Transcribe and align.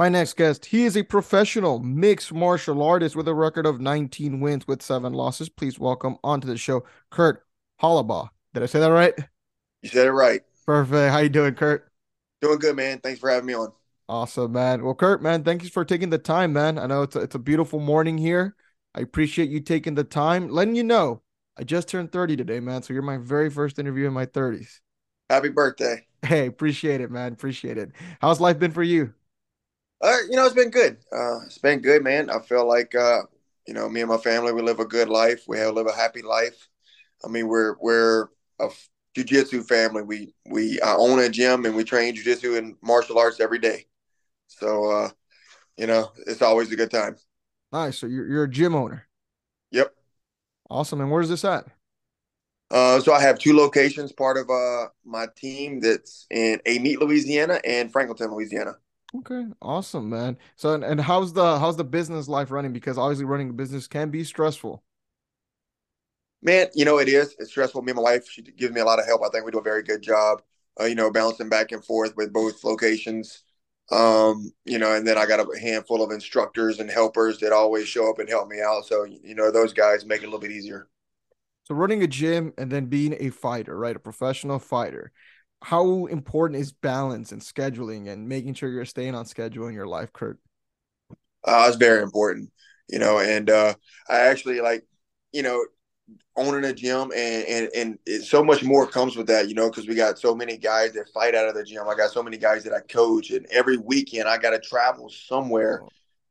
My 0.00 0.08
next 0.08 0.38
guest, 0.38 0.64
he 0.64 0.84
is 0.84 0.96
a 0.96 1.02
professional 1.02 1.78
mixed 1.78 2.32
martial 2.32 2.82
artist 2.82 3.14
with 3.14 3.28
a 3.28 3.34
record 3.34 3.66
of 3.66 3.82
19 3.82 4.40
wins 4.40 4.66
with 4.66 4.80
seven 4.80 5.12
losses. 5.12 5.50
Please 5.50 5.78
welcome 5.78 6.16
onto 6.24 6.48
the 6.48 6.56
show, 6.56 6.84
Kurt 7.10 7.44
Holobaugh. 7.82 8.30
Did 8.54 8.62
I 8.62 8.66
say 8.66 8.80
that 8.80 8.86
right? 8.86 9.12
You 9.82 9.90
said 9.90 10.06
it 10.06 10.12
right. 10.12 10.40
Perfect. 10.64 11.12
How 11.12 11.18
you 11.18 11.28
doing, 11.28 11.54
Kurt? 11.54 11.92
Doing 12.40 12.58
good, 12.58 12.76
man. 12.76 13.00
Thanks 13.00 13.20
for 13.20 13.28
having 13.28 13.44
me 13.44 13.52
on. 13.52 13.72
Awesome, 14.08 14.52
man. 14.52 14.82
Well, 14.82 14.94
Kurt, 14.94 15.22
man, 15.22 15.44
thank 15.44 15.64
you 15.64 15.68
for 15.68 15.84
taking 15.84 16.08
the 16.08 16.16
time, 16.16 16.54
man. 16.54 16.78
I 16.78 16.86
know 16.86 17.02
it's 17.02 17.16
a, 17.16 17.20
it's 17.20 17.34
a 17.34 17.38
beautiful 17.38 17.78
morning 17.78 18.16
here. 18.16 18.56
I 18.94 19.00
appreciate 19.02 19.50
you 19.50 19.60
taking 19.60 19.96
the 19.96 20.04
time. 20.04 20.48
Letting 20.48 20.76
you 20.76 20.84
know, 20.84 21.20
I 21.58 21.64
just 21.64 21.88
turned 21.88 22.10
30 22.10 22.38
today, 22.38 22.60
man. 22.60 22.82
So 22.82 22.94
you're 22.94 23.02
my 23.02 23.18
very 23.18 23.50
first 23.50 23.78
interview 23.78 24.06
in 24.06 24.14
my 24.14 24.24
30s. 24.24 24.80
Happy 25.28 25.50
birthday. 25.50 26.06
Hey, 26.22 26.46
appreciate 26.46 27.02
it, 27.02 27.10
man. 27.10 27.34
Appreciate 27.34 27.76
it. 27.76 27.92
How's 28.22 28.40
life 28.40 28.58
been 28.58 28.72
for 28.72 28.82
you? 28.82 29.12
Uh, 30.00 30.16
you 30.28 30.36
know, 30.36 30.46
it's 30.46 30.54
been 30.54 30.70
good. 30.70 30.98
Uh, 31.12 31.40
it's 31.44 31.58
been 31.58 31.80
good, 31.80 32.02
man. 32.02 32.30
I 32.30 32.38
feel 32.40 32.66
like, 32.66 32.94
uh, 32.94 33.22
you 33.66 33.74
know, 33.74 33.88
me 33.88 34.00
and 34.00 34.08
my 34.08 34.16
family, 34.16 34.52
we 34.52 34.62
live 34.62 34.80
a 34.80 34.86
good 34.86 35.08
life. 35.08 35.44
We 35.46 35.58
have 35.58 35.74
live 35.74 35.86
a 35.86 35.92
happy 35.92 36.22
life. 36.22 36.68
I 37.24 37.28
mean, 37.28 37.48
we're 37.48 37.76
we're 37.80 38.28
a 38.58 38.68
jujitsu 39.16 39.66
family. 39.66 40.02
We 40.02 40.34
we 40.46 40.80
I 40.80 40.94
own 40.94 41.18
a 41.18 41.28
gym 41.28 41.66
and 41.66 41.76
we 41.76 41.84
train 41.84 42.16
jujitsu 42.16 42.56
and 42.56 42.76
martial 42.82 43.18
arts 43.18 43.40
every 43.40 43.58
day. 43.58 43.86
So, 44.46 44.90
uh, 44.90 45.10
you 45.76 45.86
know, 45.86 46.12
it's 46.26 46.42
always 46.42 46.72
a 46.72 46.76
good 46.76 46.90
time. 46.90 47.16
Nice. 47.72 47.98
So 47.98 48.06
you're 48.06 48.26
you're 48.26 48.44
a 48.44 48.50
gym 48.50 48.74
owner. 48.74 49.06
Yep. 49.70 49.94
Awesome. 50.70 51.00
And 51.00 51.10
where's 51.10 51.28
this 51.28 51.44
at? 51.44 51.66
Uh, 52.70 53.00
so 53.00 53.12
I 53.12 53.20
have 53.20 53.38
two 53.38 53.54
locations. 53.54 54.12
Part 54.12 54.38
of 54.38 54.48
uh 54.48 54.88
my 55.04 55.26
team 55.36 55.80
that's 55.80 56.26
in 56.30 56.60
Amite, 56.66 57.00
Louisiana, 57.00 57.60
and 57.64 57.92
Franklinton, 57.92 58.30
Louisiana. 58.30 58.76
Okay, 59.16 59.46
awesome, 59.60 60.08
man. 60.08 60.38
So, 60.56 60.74
and, 60.74 60.84
and 60.84 61.00
how's 61.00 61.32
the 61.32 61.58
how's 61.58 61.76
the 61.76 61.84
business 61.84 62.28
life 62.28 62.50
running? 62.50 62.72
Because 62.72 62.96
obviously, 62.96 63.24
running 63.24 63.50
a 63.50 63.52
business 63.52 63.88
can 63.88 64.10
be 64.10 64.22
stressful. 64.22 64.82
Man, 66.42 66.68
you 66.74 66.84
know 66.84 66.98
it 66.98 67.08
is. 67.08 67.34
It's 67.38 67.50
stressful. 67.50 67.82
Me 67.82 67.90
and 67.90 67.96
my 67.96 68.02
wife, 68.02 68.28
she 68.30 68.42
gives 68.42 68.72
me 68.72 68.80
a 68.80 68.84
lot 68.84 68.98
of 68.98 69.06
help. 69.06 69.22
I 69.22 69.28
think 69.28 69.44
we 69.44 69.50
do 69.50 69.58
a 69.58 69.62
very 69.62 69.82
good 69.82 70.00
job. 70.02 70.42
Uh, 70.80 70.84
you 70.84 70.94
know, 70.94 71.10
bouncing 71.10 71.48
back 71.48 71.72
and 71.72 71.84
forth 71.84 72.16
with 72.16 72.32
both 72.32 72.62
locations. 72.64 73.42
Um, 73.90 74.52
you 74.64 74.78
know, 74.78 74.94
and 74.94 75.06
then 75.06 75.18
I 75.18 75.26
got 75.26 75.40
a 75.40 75.58
handful 75.60 76.02
of 76.02 76.12
instructors 76.12 76.78
and 76.78 76.88
helpers 76.88 77.38
that 77.38 77.52
always 77.52 77.88
show 77.88 78.08
up 78.08 78.20
and 78.20 78.28
help 78.28 78.48
me 78.48 78.60
out. 78.60 78.86
So, 78.86 79.04
you 79.04 79.34
know, 79.34 79.50
those 79.50 79.72
guys 79.72 80.06
make 80.06 80.22
it 80.22 80.26
a 80.26 80.28
little 80.28 80.38
bit 80.40 80.52
easier. 80.52 80.88
So, 81.64 81.74
running 81.74 82.02
a 82.02 82.06
gym 82.06 82.52
and 82.58 82.70
then 82.70 82.86
being 82.86 83.16
a 83.18 83.30
fighter, 83.30 83.76
right? 83.76 83.96
A 83.96 84.00
professional 84.00 84.58
fighter 84.58 85.12
how 85.62 86.06
important 86.06 86.60
is 86.60 86.72
balance 86.72 87.32
and 87.32 87.42
scheduling 87.42 88.08
and 88.08 88.28
making 88.28 88.54
sure 88.54 88.70
you're 88.70 88.84
staying 88.84 89.14
on 89.14 89.26
schedule 89.26 89.68
in 89.68 89.74
your 89.74 89.86
life, 89.86 90.12
Kurt? 90.12 90.38
Uh, 91.44 91.66
it's 91.68 91.76
very 91.76 92.02
important, 92.02 92.50
you 92.88 92.98
know, 92.98 93.18
and 93.18 93.50
uh, 93.50 93.74
I 94.08 94.20
actually 94.20 94.60
like, 94.60 94.86
you 95.32 95.42
know, 95.42 95.64
owning 96.36 96.64
a 96.64 96.72
gym 96.72 97.12
and 97.14 97.46
and 97.46 97.68
and 97.74 97.98
it, 98.04 98.22
so 98.24 98.42
much 98.42 98.64
more 98.64 98.86
comes 98.86 99.16
with 99.16 99.28
that, 99.28 99.48
you 99.48 99.54
know, 99.54 99.70
because 99.70 99.86
we 99.86 99.94
got 99.94 100.18
so 100.18 100.34
many 100.34 100.56
guys 100.56 100.92
that 100.92 101.08
fight 101.14 101.34
out 101.34 101.48
of 101.48 101.54
the 101.54 101.62
gym. 101.62 101.88
I 101.88 101.94
got 101.94 102.10
so 102.10 102.22
many 102.22 102.36
guys 102.36 102.64
that 102.64 102.72
I 102.72 102.80
coach, 102.80 103.30
and 103.30 103.46
every 103.46 103.76
weekend 103.76 104.28
I 104.28 104.38
got 104.38 104.50
to 104.50 104.58
travel 104.58 105.08
somewhere 105.08 105.82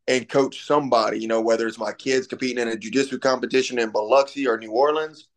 and 0.08 0.28
coach 0.28 0.66
somebody, 0.66 1.20
you 1.20 1.28
know, 1.28 1.40
whether 1.40 1.68
it's 1.68 1.78
my 1.78 1.94
kids 1.94 2.28
competing 2.28 2.58
in 2.58 2.68
a 2.68 2.76
jiu-jitsu 2.76 3.20
competition 3.20 3.78
in 3.78 3.92
Biloxi 3.92 4.48
or 4.48 4.58
New 4.58 4.72
Orleans, 4.72 5.29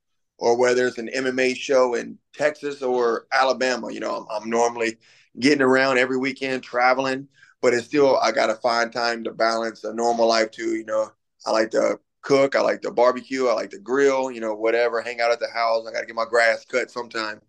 or 0.43 0.57
whether 0.57 0.89
it's 0.89 0.99
an 0.99 1.09
MMA 1.15 1.55
show 1.55 1.95
in 1.95 2.19
Texas 2.35 2.83
or 2.83 3.29
Alabama. 3.33 3.93
You 3.93 4.01
know, 4.01 4.27
I'm, 4.29 4.43
I'm 4.43 4.51
normally 4.51 4.99
getting 5.39 5.63
around 5.63 5.99
every 5.99 6.17
weekend, 6.17 6.65
traveling, 6.65 7.29
but 7.61 7.73
it's 7.73 7.87
still 7.87 8.19
I 8.19 8.33
got 8.33 8.49
to 8.49 8.57
find 8.57 8.93
time 8.93 9.23
to 9.23 9.31
balance 9.31 9.85
a 9.85 9.95
normal 9.95 10.27
life 10.27 10.51
too. 10.51 10.75
You 10.75 10.85
know, 10.85 11.13
I 11.47 11.53
like 11.53 11.71
to 11.71 12.01
cook, 12.23 12.57
I 12.57 12.61
like 12.61 12.83
to 12.83 12.91
barbecue, 12.91 13.47
I 13.47 13.53
like 13.53 13.71
to 13.71 13.79
grill. 13.79 14.33
You 14.33 14.41
know, 14.41 14.53
whatever, 14.53 15.01
hang 15.01 15.21
out 15.21 15.31
at 15.31 15.39
the 15.39 15.49
house. 15.49 15.87
I 15.87 15.93
got 15.93 16.01
to 16.01 16.07
get 16.07 16.17
my 16.17 16.25
grass 16.25 16.65
cut 16.65 16.91
sometime. 16.91 17.41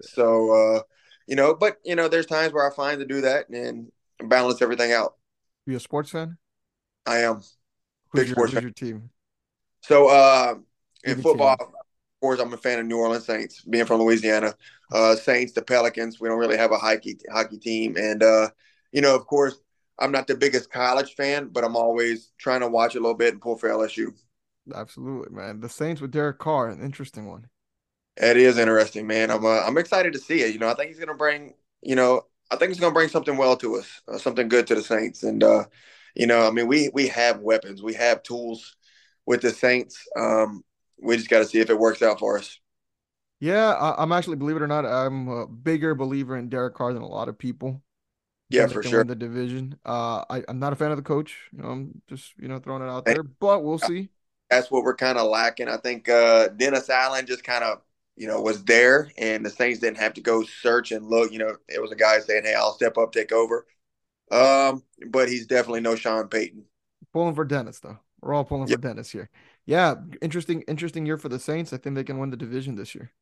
So, 0.00 0.50
uh, 0.50 0.82
you 1.28 1.36
know, 1.36 1.54
but 1.54 1.76
you 1.84 1.94
know, 1.94 2.08
there's 2.08 2.26
times 2.26 2.52
where 2.52 2.68
I 2.68 2.74
find 2.74 2.98
to 2.98 3.06
do 3.06 3.20
that 3.20 3.48
and 3.48 3.92
balance 4.24 4.60
everything 4.60 4.90
out. 4.90 5.14
You 5.66 5.76
a 5.76 5.80
sports 5.80 6.10
fan? 6.10 6.36
I 7.06 7.18
am. 7.18 7.36
Who's 7.36 8.22
Big 8.22 8.26
your, 8.26 8.34
sports 8.34 8.50
who's 8.50 8.54
fan. 8.54 8.62
your 8.64 8.72
team? 8.72 9.10
So, 9.82 10.08
uh, 10.08 10.54
in 11.04 11.22
football, 11.22 11.56
team 11.56 11.68
course, 12.20 12.40
I'm 12.40 12.52
a 12.52 12.56
fan 12.56 12.78
of 12.78 12.86
New 12.86 12.98
Orleans 12.98 13.26
Saints, 13.26 13.62
being 13.62 13.86
from 13.86 14.00
Louisiana. 14.00 14.54
Uh, 14.92 15.16
Saints, 15.16 15.52
the 15.52 15.62
Pelicans. 15.62 16.20
We 16.20 16.28
don't 16.28 16.38
really 16.38 16.56
have 16.56 16.72
a 16.72 16.78
hockey 16.78 17.18
hockey 17.30 17.58
team, 17.58 17.96
and 17.96 18.22
uh, 18.22 18.50
you 18.92 19.00
know, 19.00 19.14
of 19.14 19.26
course, 19.26 19.56
I'm 19.98 20.12
not 20.12 20.26
the 20.26 20.34
biggest 20.34 20.70
college 20.70 21.14
fan, 21.14 21.48
but 21.48 21.64
I'm 21.64 21.76
always 21.76 22.32
trying 22.38 22.60
to 22.60 22.68
watch 22.68 22.94
a 22.94 23.00
little 23.00 23.14
bit 23.14 23.32
and 23.32 23.42
pull 23.42 23.56
for 23.56 23.68
LSU. 23.68 24.12
Absolutely, 24.74 25.34
man. 25.34 25.60
The 25.60 25.68
Saints 25.68 26.00
with 26.00 26.10
Derek 26.10 26.38
Carr, 26.38 26.68
an 26.68 26.82
interesting 26.82 27.26
one. 27.26 27.46
It 28.16 28.36
is 28.36 28.58
interesting, 28.58 29.06
man. 29.06 29.30
I'm 29.30 29.44
uh, 29.44 29.60
I'm 29.60 29.78
excited 29.78 30.12
to 30.12 30.18
see 30.18 30.42
it. 30.42 30.52
You 30.52 30.58
know, 30.58 30.68
I 30.68 30.74
think 30.74 30.88
he's 30.88 30.98
going 30.98 31.08
to 31.08 31.14
bring. 31.14 31.54
You 31.82 31.96
know, 31.96 32.22
I 32.50 32.56
think 32.56 32.70
he's 32.70 32.80
going 32.80 32.92
to 32.92 32.94
bring 32.94 33.08
something 33.08 33.36
well 33.36 33.56
to 33.58 33.76
us, 33.76 34.00
uh, 34.08 34.18
something 34.18 34.48
good 34.48 34.66
to 34.66 34.74
the 34.74 34.82
Saints, 34.82 35.22
and 35.22 35.42
uh, 35.42 35.64
you 36.14 36.26
know, 36.26 36.46
I 36.46 36.50
mean, 36.50 36.66
we 36.66 36.90
we 36.92 37.08
have 37.08 37.40
weapons, 37.40 37.82
we 37.82 37.94
have 37.94 38.22
tools 38.22 38.76
with 39.26 39.42
the 39.42 39.50
Saints. 39.50 40.06
Um, 40.16 40.64
we 41.02 41.16
just 41.16 41.28
got 41.28 41.40
to 41.40 41.44
see 41.44 41.58
if 41.58 41.70
it 41.70 41.78
works 41.78 42.02
out 42.02 42.18
for 42.18 42.38
us. 42.38 42.58
Yeah, 43.40 43.72
I, 43.72 44.02
am 44.02 44.12
actually, 44.12 44.36
believe 44.36 44.56
it 44.56 44.62
or 44.62 44.66
not, 44.66 44.84
I'm 44.84 45.28
a 45.28 45.46
bigger 45.46 45.94
believer 45.94 46.36
in 46.36 46.50
Derek 46.50 46.74
Carr 46.74 46.92
than 46.92 47.02
a 47.02 47.08
lot 47.08 47.28
of 47.28 47.38
people. 47.38 47.82
Yeah, 48.50 48.66
for 48.66 48.82
sure. 48.82 49.04
the 49.04 49.14
division. 49.14 49.78
Uh, 49.86 50.24
I, 50.28 50.42
I'm 50.48 50.58
not 50.58 50.72
a 50.72 50.76
fan 50.76 50.90
of 50.90 50.96
the 50.96 51.04
coach. 51.04 51.36
You 51.52 51.62
know, 51.62 51.68
I'm 51.68 52.02
just 52.08 52.32
you 52.36 52.48
know 52.48 52.58
throwing 52.58 52.82
it 52.82 52.88
out 52.88 53.04
there, 53.04 53.22
but 53.22 53.62
we'll 53.62 53.78
see. 53.78 54.10
That's 54.50 54.70
what 54.72 54.82
we're 54.82 54.96
kind 54.96 55.18
of 55.18 55.30
lacking. 55.30 55.68
I 55.68 55.76
think 55.76 56.08
uh, 56.08 56.48
Dennis 56.48 56.90
Allen 56.90 57.26
just 57.26 57.44
kind 57.44 57.62
of 57.62 57.80
you 58.16 58.26
know 58.26 58.40
was 58.40 58.64
there, 58.64 59.08
and 59.16 59.46
the 59.46 59.50
Saints 59.50 59.78
didn't 59.78 59.98
have 59.98 60.14
to 60.14 60.20
go 60.20 60.42
search 60.42 60.90
and 60.90 61.06
look. 61.06 61.30
You 61.30 61.38
know, 61.38 61.56
it 61.68 61.80
was 61.80 61.92
a 61.92 61.96
guy 61.96 62.18
saying, 62.18 62.42
"Hey, 62.42 62.54
I'll 62.54 62.74
step 62.74 62.98
up, 62.98 63.12
take 63.12 63.30
over." 63.30 63.66
Um, 64.32 64.82
but 65.06 65.28
he's 65.28 65.46
definitely 65.46 65.80
no 65.80 65.94
Sean 65.94 66.26
Payton. 66.26 66.64
Pulling 67.12 67.36
for 67.36 67.44
Dennis 67.44 67.78
though. 67.78 67.98
We're 68.20 68.34
all 68.34 68.44
pulling 68.44 68.68
yep. 68.68 68.80
for 68.80 68.88
Dennis 68.88 69.10
here 69.10 69.30
yeah, 69.70 69.94
interesting, 70.20 70.62
interesting 70.62 71.06
year 71.06 71.16
for 71.16 71.28
the 71.28 71.38
Saints. 71.38 71.72
I 71.72 71.76
think 71.76 71.94
they 71.94 72.02
can 72.02 72.18
win 72.18 72.30
the 72.30 72.36
division 72.36 72.74
this 72.74 72.92
year. 72.92 73.12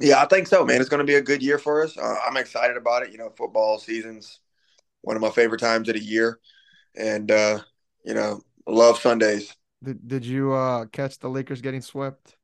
Yeah, 0.00 0.22
I 0.22 0.26
think 0.26 0.46
so, 0.46 0.64
man. 0.64 0.80
It's 0.80 0.88
going 0.88 1.00
to 1.00 1.04
be 1.06 1.16
a 1.16 1.22
good 1.22 1.42
year 1.42 1.58
for 1.58 1.82
us. 1.82 1.98
Uh, 1.98 2.16
I'm 2.26 2.38
excited 2.38 2.78
about 2.78 3.02
it. 3.02 3.12
You 3.12 3.18
know, 3.18 3.28
football 3.28 3.78
season's 3.78 4.40
one 5.02 5.14
of 5.16 5.20
my 5.20 5.28
favorite 5.28 5.60
times 5.60 5.90
of 5.90 5.96
the 5.96 6.00
year, 6.00 6.38
and 6.96 7.30
uh, 7.30 7.58
you 8.06 8.14
know, 8.14 8.40
love 8.66 8.98
Sundays. 8.98 9.54
Did 9.84 10.08
Did 10.08 10.24
you 10.24 10.54
uh, 10.54 10.86
catch 10.86 11.18
the 11.18 11.28
Lakers 11.28 11.60
getting 11.60 11.82
swept? 11.82 12.36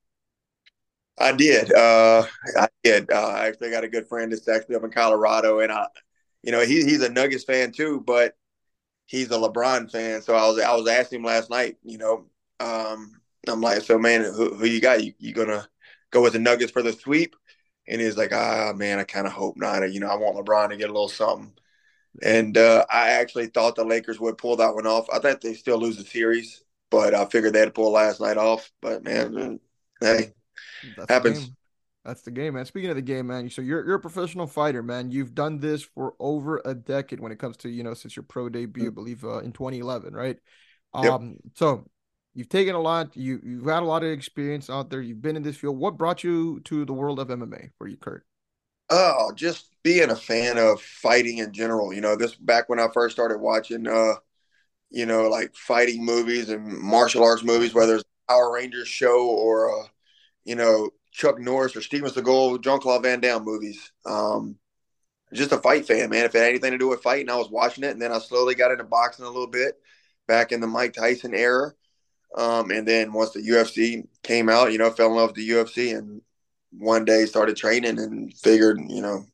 I 1.19 1.33
did. 1.33 1.73
Uh, 1.73 2.27
I 2.59 2.69
did. 2.85 3.11
Uh, 3.11 3.29
I 3.29 3.47
actually 3.47 3.71
got 3.71 3.85
a 3.85 3.89
good 3.89 4.09
friend 4.09 4.31
that's 4.31 4.49
actually 4.49 4.77
up 4.77 4.85
in 4.85 4.91
Colorado, 4.91 5.61
and 5.61 5.73
I, 5.73 5.87
you 6.43 6.53
know, 6.53 6.61
he, 6.61 6.85
he's 6.85 7.03
a 7.03 7.09
Nuggets 7.09 7.45
fan 7.45 7.73
too, 7.73 8.03
but 8.07 8.35
he's 9.07 9.31
a 9.31 9.35
LeBron 9.39 9.91
fan. 9.91 10.23
So 10.23 10.35
I 10.35 10.49
was 10.49 10.61
I 10.61 10.75
was 10.75 10.89
asking 10.89 11.21
him 11.21 11.27
last 11.27 11.51
night, 11.51 11.77
you 11.83 11.99
know, 11.99 12.27
um, 12.63 13.21
I'm 13.49 13.61
like, 13.61 13.83
so 13.83 13.99
man, 13.99 14.23
who, 14.23 14.55
who 14.55 14.67
you 14.67 14.81
got? 14.81 15.03
You, 15.03 15.15
you 15.19 15.33
gonna 15.33 15.69
go 16.11 16.23
with 16.23 16.35
the 16.35 16.39
Nuggets 16.39 16.73
for 16.73 16.83
the 16.83 16.93
sweep? 16.93 17.37
And 17.89 18.01
he's 18.01 18.17
like, 18.17 18.33
ah, 18.33 18.73
man, 18.77 18.99
I 19.01 19.05
kind 19.05 19.27
of 19.27 19.33
hope 19.33 19.57
not. 19.57 19.91
You 19.93 20.01
know, 20.01 20.09
I 20.09 20.15
want 20.15 20.37
LeBron 20.37 20.71
to 20.71 20.77
get 20.77 20.89
a 20.89 20.93
little 20.93 21.09
something. 21.09 21.53
And 22.23 22.57
uh, 22.57 22.85
I 22.91 23.11
actually 23.11 23.47
thought 23.47 23.75
the 23.75 23.85
Lakers 23.85 24.21
would 24.21 24.39
pull 24.39 24.57
that 24.57 24.75
one 24.75 24.87
off. 24.87 25.09
I 25.13 25.19
thought 25.19 25.41
they 25.41 25.55
still 25.55 25.79
lose 25.79 25.97
the 25.97 26.05
series, 26.05 26.63
but 26.91 27.15
I 27.15 27.25
figured 27.25 27.55
they 27.55 27.61
had 27.61 27.67
to 27.67 27.73
pull 27.73 27.91
last 27.91 28.21
night 28.21 28.37
off. 28.37 28.71
But 28.81 29.03
man, 29.03 29.59
hey, 30.01 30.35
That's 30.97 31.11
happens. 31.11 31.47
The 31.47 31.53
That's 32.05 32.23
the 32.23 32.31
game, 32.31 32.55
man. 32.55 32.67
Speaking 32.67 32.91
of 32.91 32.97
the 32.97 33.03
game, 33.03 33.29
man. 33.29 33.49
So 33.49 33.63
you're 33.63 33.85
you're 33.85 33.97
a 33.97 34.01
professional 34.01 34.47
fighter, 34.47 34.83
man. 34.83 35.11
You've 35.11 35.35
done 35.35 35.59
this 35.59 35.83
for 35.83 36.15
over 36.21 36.61
a 36.65 36.75
decade 36.75 37.19
when 37.19 37.33
it 37.33 37.39
comes 37.39 37.57
to 37.59 37.71
you 37.71 37.83
know 37.83 37.95
since 37.95 38.15
your 38.15 38.25
pro 38.25 38.49
debut, 38.49 38.89
I 38.89 38.91
believe, 38.91 39.25
uh, 39.25 39.39
in 39.39 39.53
2011, 39.53 40.15
right? 40.15 40.37
Um, 40.95 41.05
yep. 41.05 41.53
so 41.55 41.91
You've 42.35 42.49
taken 42.49 42.75
a 42.75 42.81
lot. 42.81 43.17
You 43.17 43.41
you've 43.45 43.67
had 43.67 43.83
a 43.83 43.87
lot 43.87 44.03
of 44.03 44.11
experience 44.11 44.71
out 44.71 44.91
there. 44.91 45.03
You've 45.03 45.23
been 45.23 45.37
in 45.37 45.43
this 45.43 45.57
field. 45.57 45.79
What 45.79 45.99
brought 45.99 46.25
you 46.25 46.61
to 46.61 46.85
the 46.85 46.93
world 46.93 47.19
of 47.21 47.29
MMA 47.29 47.71
for 47.77 47.87
you, 47.87 47.97
Kurt? 47.97 48.25
Oh, 48.91 49.33
just 49.35 49.71
being 49.83 50.11
a 50.11 50.17
fan 50.17 50.59
of 50.59 50.81
fighting 50.83 51.39
in 51.39 51.53
general. 51.53 51.93
You 51.95 52.01
know, 52.01 52.17
this 52.17 52.35
back 52.35 52.69
when 52.69 52.79
I 52.79 52.89
first 52.93 53.15
started 53.15 53.39
watching, 53.39 53.87
uh, 53.87 54.15
you 54.91 55.07
know, 55.07 55.29
like 55.29 55.55
fighting 55.57 56.05
movies 56.05 56.51
and 56.51 56.67
martial 56.79 57.25
arts 57.25 57.45
movies, 57.45 57.75
whether 57.75 57.97
it's 57.97 58.05
Power 58.29 58.53
Rangers 58.55 58.89
show 58.89 59.27
or, 59.29 59.85
uh, 59.85 59.89
you 60.45 60.57
know, 60.57 60.91
Chuck 61.13 61.39
Norris 61.41 61.77
or 61.77 61.83
Steven 61.83 62.11
Seagal, 62.11 62.63
Jean 62.63 62.81
Claude 62.81 63.03
Van 63.05 63.21
Damme 63.21 63.45
movies. 63.45 63.93
Um, 64.07 64.59
just 65.33 65.53
a 65.53 65.59
fight 65.59 65.87
fan, 65.87 66.11
man. 66.11 66.25
If 66.27 66.35
it 66.35 66.39
had 66.39 66.49
anything 66.49 66.73
to 66.73 66.79
do 66.79 66.89
with 66.89 67.03
fighting, 67.03 67.31
I 67.31 67.37
was 67.37 67.51
watching 67.51 67.85
it, 67.85 67.93
and 67.93 68.03
then 68.03 68.13
I 68.13 68.19
slowly 68.19 68.55
got 68.55 68.73
into 68.73 68.85
boxing 68.85 69.25
a 69.25 69.31
little 69.31 69.47
bit 69.49 69.81
back 70.29 70.53
in 70.53 70.61
the 70.61 70.67
Mike 70.67 70.93
Tyson 70.95 71.35
era. 71.35 71.73
Um, 72.37 72.71
and 72.71 72.87
then 72.89 73.13
once 73.13 73.31
the 73.33 73.43
UFC 73.43 74.05
came 74.23 74.49
out, 74.49 74.73
you 74.73 74.79
know, 74.79 74.91
fell 74.91 75.09
in 75.09 75.17
love 75.17 75.31
with 75.31 75.37
the 75.37 75.49
UFC 75.51 75.93
and 75.97 76.23
one 76.73 77.05
day 77.05 77.27
started 77.27 77.57
training 77.57 77.99
and 77.99 78.33
figured, 78.39 78.81
you 78.89 79.03
know, 79.03 79.25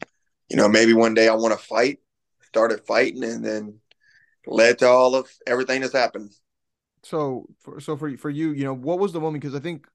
you 0.50 0.56
know, 0.56 0.69
maybe 0.69 0.95
one 0.95 1.15
day 1.15 1.29
I 1.29 1.35
want 1.35 1.59
to 1.59 1.65
fight. 1.67 2.00
started 2.43 2.87
fighting, 2.87 3.25
and 3.25 3.45
then 3.45 3.81
led 4.47 4.79
to 4.81 4.89
all 4.89 5.15
of 5.17 5.29
everything 5.47 5.83
that's 5.83 5.95
happened. 5.95 6.33
So, 7.03 7.47
for, 7.61 7.81
so 7.81 7.97
for 7.97 8.17
for 8.17 8.31
you, 8.31 8.50
you 8.53 8.65
know, 8.65 8.75
what 8.75 8.99
was 8.99 9.12
the 9.12 9.21
moment? 9.21 9.43
Because 9.43 9.55
I 9.55 9.61
think 9.61 9.87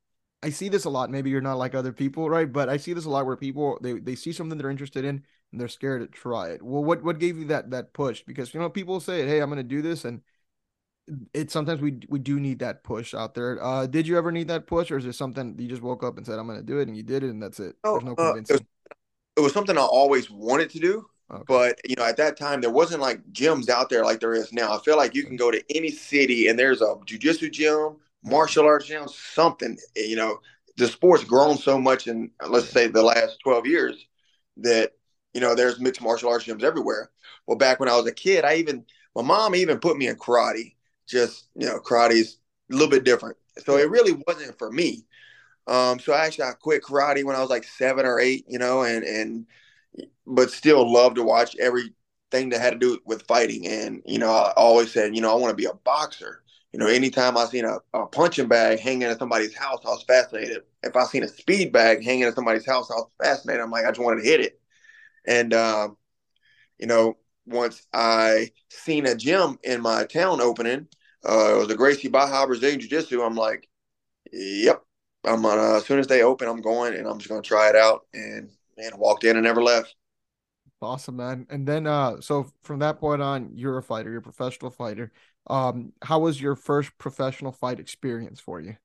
I 0.42 0.50
see 0.50 0.70
this 0.70 0.86
a 0.86 0.90
lot. 0.90 1.10
Maybe 1.10 1.30
you're 1.30 1.42
not 1.42 1.58
like 1.58 1.76
other 1.76 1.94
people, 1.94 2.30
right? 2.30 2.52
But 2.52 2.70
I 2.70 2.78
see 2.78 2.94
this 2.94 3.06
a 3.06 3.10
lot 3.10 3.26
where 3.26 3.38
people 3.38 3.78
they 3.82 3.94
they 4.00 4.16
see 4.16 4.32
something 4.34 4.58
they're 4.58 4.70
interested 4.70 5.06
in 5.06 5.26
and 5.52 5.62
they're 5.62 5.68
scared 5.68 6.02
to 6.02 6.08
try 6.08 6.50
it. 6.52 6.62
Well, 6.64 6.84
what 6.84 7.04
what 7.04 7.20
gave 7.20 7.38
you 7.38 7.46
that 7.46 7.72
that 7.72 7.94
push? 7.94 8.24
Because 8.24 8.54
you 8.54 8.60
know 8.60 8.70
people 8.70 9.00
say, 9.00 9.28
"Hey, 9.28 9.40
I'm 9.42 9.50
going 9.50 9.58
to 9.58 9.64
do 9.64 9.82
this," 9.82 10.06
and 10.06 10.22
it 11.34 11.52
sometimes 11.52 11.82
we 11.82 12.00
we 12.08 12.20
do 12.20 12.40
need 12.40 12.60
that 12.60 12.84
push 12.84 13.14
out 13.14 13.34
there. 13.34 13.64
Uh, 13.64 13.86
did 13.86 14.08
you 14.08 14.18
ever 14.18 14.32
need 14.32 14.48
that 14.48 14.68
push, 14.68 14.92
or 14.92 14.98
is 14.98 15.06
it 15.06 15.14
something 15.14 15.56
you 15.60 15.68
just 15.68 15.82
woke 15.82 16.04
up 16.04 16.18
and 16.18 16.26
said, 16.26 16.40
"I'm 16.40 16.48
going 16.48 16.60
to 16.60 16.66
do 16.66 16.80
it," 16.80 16.88
and 16.88 16.96
you 16.96 17.04
did 17.04 17.24
it, 17.24 17.30
and 17.30 17.42
that's 17.42 17.60
it? 17.60 17.76
Oh, 17.84 17.94
There's 17.94 18.06
no 18.06 18.16
convincing. 18.16 18.56
Uh, 18.56 18.58
it, 18.58 18.62
was, 18.62 18.98
it 19.38 19.40
was 19.42 19.54
something 19.54 19.78
I 19.78 19.82
always 19.82 20.30
wanted 20.30 20.70
to 20.72 20.80
do. 20.80 21.06
Okay. 21.32 21.44
But 21.48 21.80
you 21.86 21.96
know, 21.96 22.06
at 22.06 22.18
that 22.18 22.38
time, 22.38 22.62
there 22.62 22.70
wasn't 22.70 23.02
like 23.02 23.22
gyms 23.32 23.70
out 23.70 23.90
there 23.90 24.04
like 24.04 24.20
there 24.20 24.34
is 24.34 24.54
now. 24.54 24.74
I 24.74 24.82
feel 24.84 24.98
like 24.98 25.16
you 25.16 25.26
can 25.26 25.36
go 25.36 25.52
to 25.52 25.64
any 25.76 25.90
city 25.90 26.48
and 26.48 26.58
there's 26.58 26.82
a 26.82 26.96
jujitsu 27.06 27.52
gym, 27.52 27.98
martial 28.24 28.66
arts 28.66 28.86
gym, 28.86 29.08
something. 29.08 29.78
You 29.96 30.16
know, 30.16 30.40
the 30.78 30.88
sport's 30.88 31.24
grown 31.24 31.58
so 31.58 31.80
much 31.80 32.08
in 32.08 32.32
let's 32.48 32.70
say 32.70 32.88
the 32.88 33.04
last 33.04 33.40
twelve 33.44 33.66
years 33.66 34.08
that 34.58 34.94
you 35.34 35.42
know 35.42 35.56
there's 35.56 35.80
mixed 35.80 36.02
martial 36.02 36.30
arts 36.30 36.46
gyms 36.46 36.64
everywhere. 36.64 37.10
Well, 37.48 37.58
back 37.58 37.80
when 37.80 37.90
I 37.90 37.96
was 37.98 38.08
a 38.08 38.14
kid, 38.14 38.46
I 38.46 38.56
even 38.56 38.86
my 39.16 39.22
mom 39.22 39.56
even 39.56 39.80
put 39.80 39.98
me 39.98 40.08
in 40.08 40.16
karate. 40.16 40.76
Just 41.08 41.48
you 41.56 41.68
know, 41.68 41.80
karate's 41.80 42.38
a 42.72 42.74
little 42.74 42.90
bit 42.90 43.04
different, 43.04 43.38
so 43.66 43.78
it 43.78 43.90
really 43.90 44.14
wasn't 44.28 44.58
for 44.58 44.72
me. 44.72 45.06
Um, 45.68 46.00
so 46.00 46.14
I 46.14 46.26
actually 46.26 46.46
I 46.46 46.54
quit 46.54 46.84
karate 46.84 47.24
when 47.24 47.36
I 47.36 47.42
was 47.42 47.50
like 47.50 47.64
seven 47.64 48.06
or 48.06 48.20
eight, 48.20 48.46
you 48.48 48.60
know, 48.60 48.84
and 48.84 49.04
and 49.04 49.46
but 50.26 50.52
still 50.52 50.92
love 50.92 51.16
to 51.16 51.24
watch 51.24 51.56
everything 51.60 52.50
that 52.50 52.62
had 52.62 52.74
to 52.74 52.80
do 52.80 53.00
with 53.06 53.24
fighting. 53.24 53.68
And, 53.68 54.02
you 54.06 54.20
know, 54.20 54.32
I 54.32 54.54
always 54.56 54.92
said, 54.92 55.16
you 55.16 55.22
know, 55.22 55.32
I 55.32 55.40
want 55.40 55.52
to 55.52 55.56
be 55.62 55.66
a 55.66 55.74
boxer. 55.74 56.44
You 56.72 56.80
know, 56.80 56.88
anytime 56.88 57.38
I 57.38 57.46
seen 57.46 57.66
a, 57.66 57.78
a 57.94 58.08
punching 58.08 58.48
bag 58.48 58.80
hanging 58.80 59.04
at 59.04 59.20
somebody's 59.20 59.56
house, 59.56 59.80
I 59.86 59.90
was 59.90 60.04
fascinated. 60.08 60.64
If 60.82 60.96
I 60.96 61.04
seen 61.06 61.24
a 61.24 61.28
speed 61.28 61.72
bag 61.72 62.04
hanging 62.04 62.24
at 62.24 62.36
somebody's 62.36 62.66
house, 62.66 62.90
I 62.90 62.96
was 62.96 63.10
fascinated. 63.22 63.62
I'm 63.62 63.70
like, 63.72 63.86
I 63.86 63.90
just 63.92 64.02
wanted 64.02 64.24
to 64.24 64.28
hit 64.28 64.40
it. 64.42 64.60
And, 65.26 65.54
um, 65.54 65.98
you 66.80 66.88
know, 66.88 67.18
once 67.46 67.86
I 67.94 68.52
seen 68.70 69.06
a 69.06 69.16
gym 69.16 69.58
in 69.64 69.82
my 69.82 70.06
town 70.06 70.42
opening, 70.42 70.88
uh, 71.28 71.56
it 71.56 71.58
was 71.58 71.70
a 71.70 71.76
Gracie 71.76 72.08
Barra 72.10 72.46
Brazilian 72.48 72.80
Jiu 72.80 72.90
Jitsu. 72.90 73.22
I'm 73.22 73.36
like, 73.36 73.68
yep, 74.32 74.82
I'm 75.24 75.42
gonna, 75.42 75.78
as 75.78 75.86
soon 75.86 76.00
as 76.00 76.08
they 76.08 76.24
open, 76.24 76.48
I'm 76.48 76.62
going 76.62 76.96
and 76.96 77.08
I'm 77.08 77.18
just 77.18 77.30
gonna 77.30 77.42
try 77.42 77.70
it 77.70 77.76
out. 77.76 78.06
And 78.14 78.50
man, 78.78 78.92
walked 78.98 79.24
in 79.24 79.38
and 79.38 79.44
never 79.44 79.64
left. 79.64 79.96
Awesome, 80.82 81.16
man. 81.16 81.48
And 81.50 81.66
then, 81.66 81.88
uh, 81.88 82.20
so 82.20 82.52
from 82.62 82.80
that 82.80 83.00
point 83.00 83.22
on, 83.22 83.52
you're 83.54 83.78
a 83.78 83.84
fighter, 83.84 84.10
you're 84.10 84.20
a 84.20 84.24
professional 84.24 84.70
fighter. 84.70 85.14
Um, 85.48 85.94
how 86.02 86.20
was 86.20 86.42
your 86.42 86.56
first 86.56 86.98
professional 86.98 87.54
fight 87.54 87.80
experience 87.80 88.42
for 88.42 88.60
you? 88.60 88.76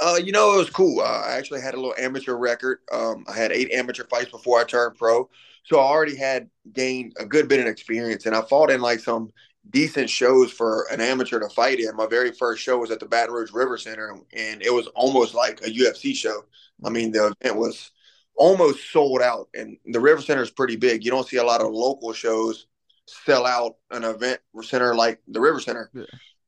Uh, 0.00 0.18
you 0.22 0.32
know, 0.32 0.54
it 0.54 0.58
was 0.58 0.70
cool. 0.70 1.00
Uh, 1.00 1.22
I 1.26 1.32
actually 1.32 1.60
had 1.60 1.74
a 1.74 1.76
little 1.76 1.94
amateur 1.98 2.34
record. 2.34 2.80
Um, 2.92 3.24
I 3.28 3.34
had 3.34 3.52
eight 3.52 3.70
amateur 3.72 4.04
fights 4.04 4.30
before 4.30 4.60
I 4.60 4.64
turned 4.64 4.96
pro, 4.96 5.28
so 5.64 5.78
I 5.78 5.84
already 5.84 6.16
had 6.16 6.50
gained 6.72 7.14
a 7.18 7.24
good 7.24 7.48
bit 7.48 7.60
of 7.60 7.66
experience. 7.66 8.26
And 8.26 8.34
I 8.34 8.42
fought 8.42 8.70
in 8.70 8.80
like 8.80 9.00
some 9.00 9.32
decent 9.70 10.10
shows 10.10 10.52
for 10.52 10.86
an 10.90 11.00
amateur 11.00 11.40
to 11.40 11.48
fight 11.48 11.80
in. 11.80 11.94
My 11.96 12.06
very 12.06 12.32
first 12.32 12.62
show 12.62 12.78
was 12.78 12.90
at 12.90 13.00
the 13.00 13.06
Baton 13.06 13.34
Rouge 13.34 13.52
River 13.52 13.78
Center, 13.78 14.16
and 14.32 14.62
it 14.62 14.72
was 14.72 14.86
almost 14.88 15.34
like 15.34 15.60
a 15.62 15.70
UFC 15.70 16.14
show. 16.14 16.44
I 16.84 16.90
mean, 16.90 17.12
the 17.12 17.32
event 17.40 17.56
was 17.56 17.92
almost 18.36 18.92
sold 18.92 19.22
out. 19.22 19.48
And 19.54 19.76
the 19.86 20.00
River 20.00 20.22
Center 20.22 20.42
is 20.42 20.50
pretty 20.50 20.76
big. 20.76 21.04
You 21.04 21.10
don't 21.10 21.26
see 21.26 21.38
a 21.38 21.44
lot 21.44 21.60
of 21.60 21.72
local 21.72 22.12
shows 22.12 22.66
sell 23.06 23.46
out 23.46 23.76
an 23.90 24.04
event 24.04 24.40
center 24.62 24.94
like 24.94 25.20
the 25.28 25.40
River 25.40 25.60
Center. 25.60 25.90
Yeah. 25.94 26.04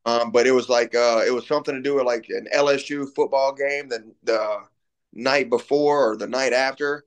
Um, 0.09 0.31
but 0.31 0.47
it 0.47 0.51
was 0.51 0.69
like 0.69 0.95
uh, 0.95 1.21
it 1.25 1.31
was 1.31 1.47
something 1.47 1.75
to 1.75 1.81
do 1.81 1.95
with 1.95 2.05
like 2.05 2.25
an 2.29 2.47
LSU 2.53 3.07
football 3.15 3.53
game 3.53 3.89
the 3.89 4.11
the 4.23 4.63
night 5.13 5.49
before 5.49 6.11
or 6.11 6.17
the 6.17 6.27
night 6.27 6.53
after. 6.53 7.05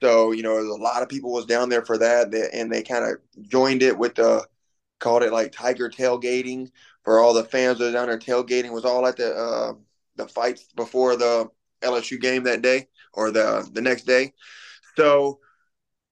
So 0.00 0.32
you 0.32 0.42
know, 0.42 0.58
a 0.58 0.82
lot 0.82 1.02
of 1.02 1.08
people 1.08 1.32
was 1.32 1.46
down 1.46 1.68
there 1.68 1.84
for 1.84 1.98
that, 1.98 2.34
and 2.52 2.72
they 2.72 2.82
kind 2.82 3.04
of 3.04 3.42
joined 3.48 3.82
it 3.82 3.96
with 3.98 4.14
the 4.16 4.46
called 4.98 5.22
it 5.22 5.32
like 5.32 5.52
Tiger 5.52 5.88
tailgating 5.88 6.70
for 7.04 7.20
all 7.20 7.34
the 7.34 7.44
fans 7.44 7.78
that 7.78 7.86
were 7.86 7.92
down 7.92 8.08
there 8.08 8.18
tailgating. 8.18 8.72
Was 8.72 8.84
all 8.84 9.06
at 9.06 9.16
the 9.16 9.34
uh, 9.34 9.72
the 10.16 10.28
fights 10.28 10.68
before 10.74 11.16
the 11.16 11.48
LSU 11.82 12.20
game 12.20 12.44
that 12.44 12.62
day 12.62 12.88
or 13.14 13.30
the 13.30 13.68
the 13.72 13.82
next 13.82 14.04
day. 14.04 14.32
So 14.96 15.40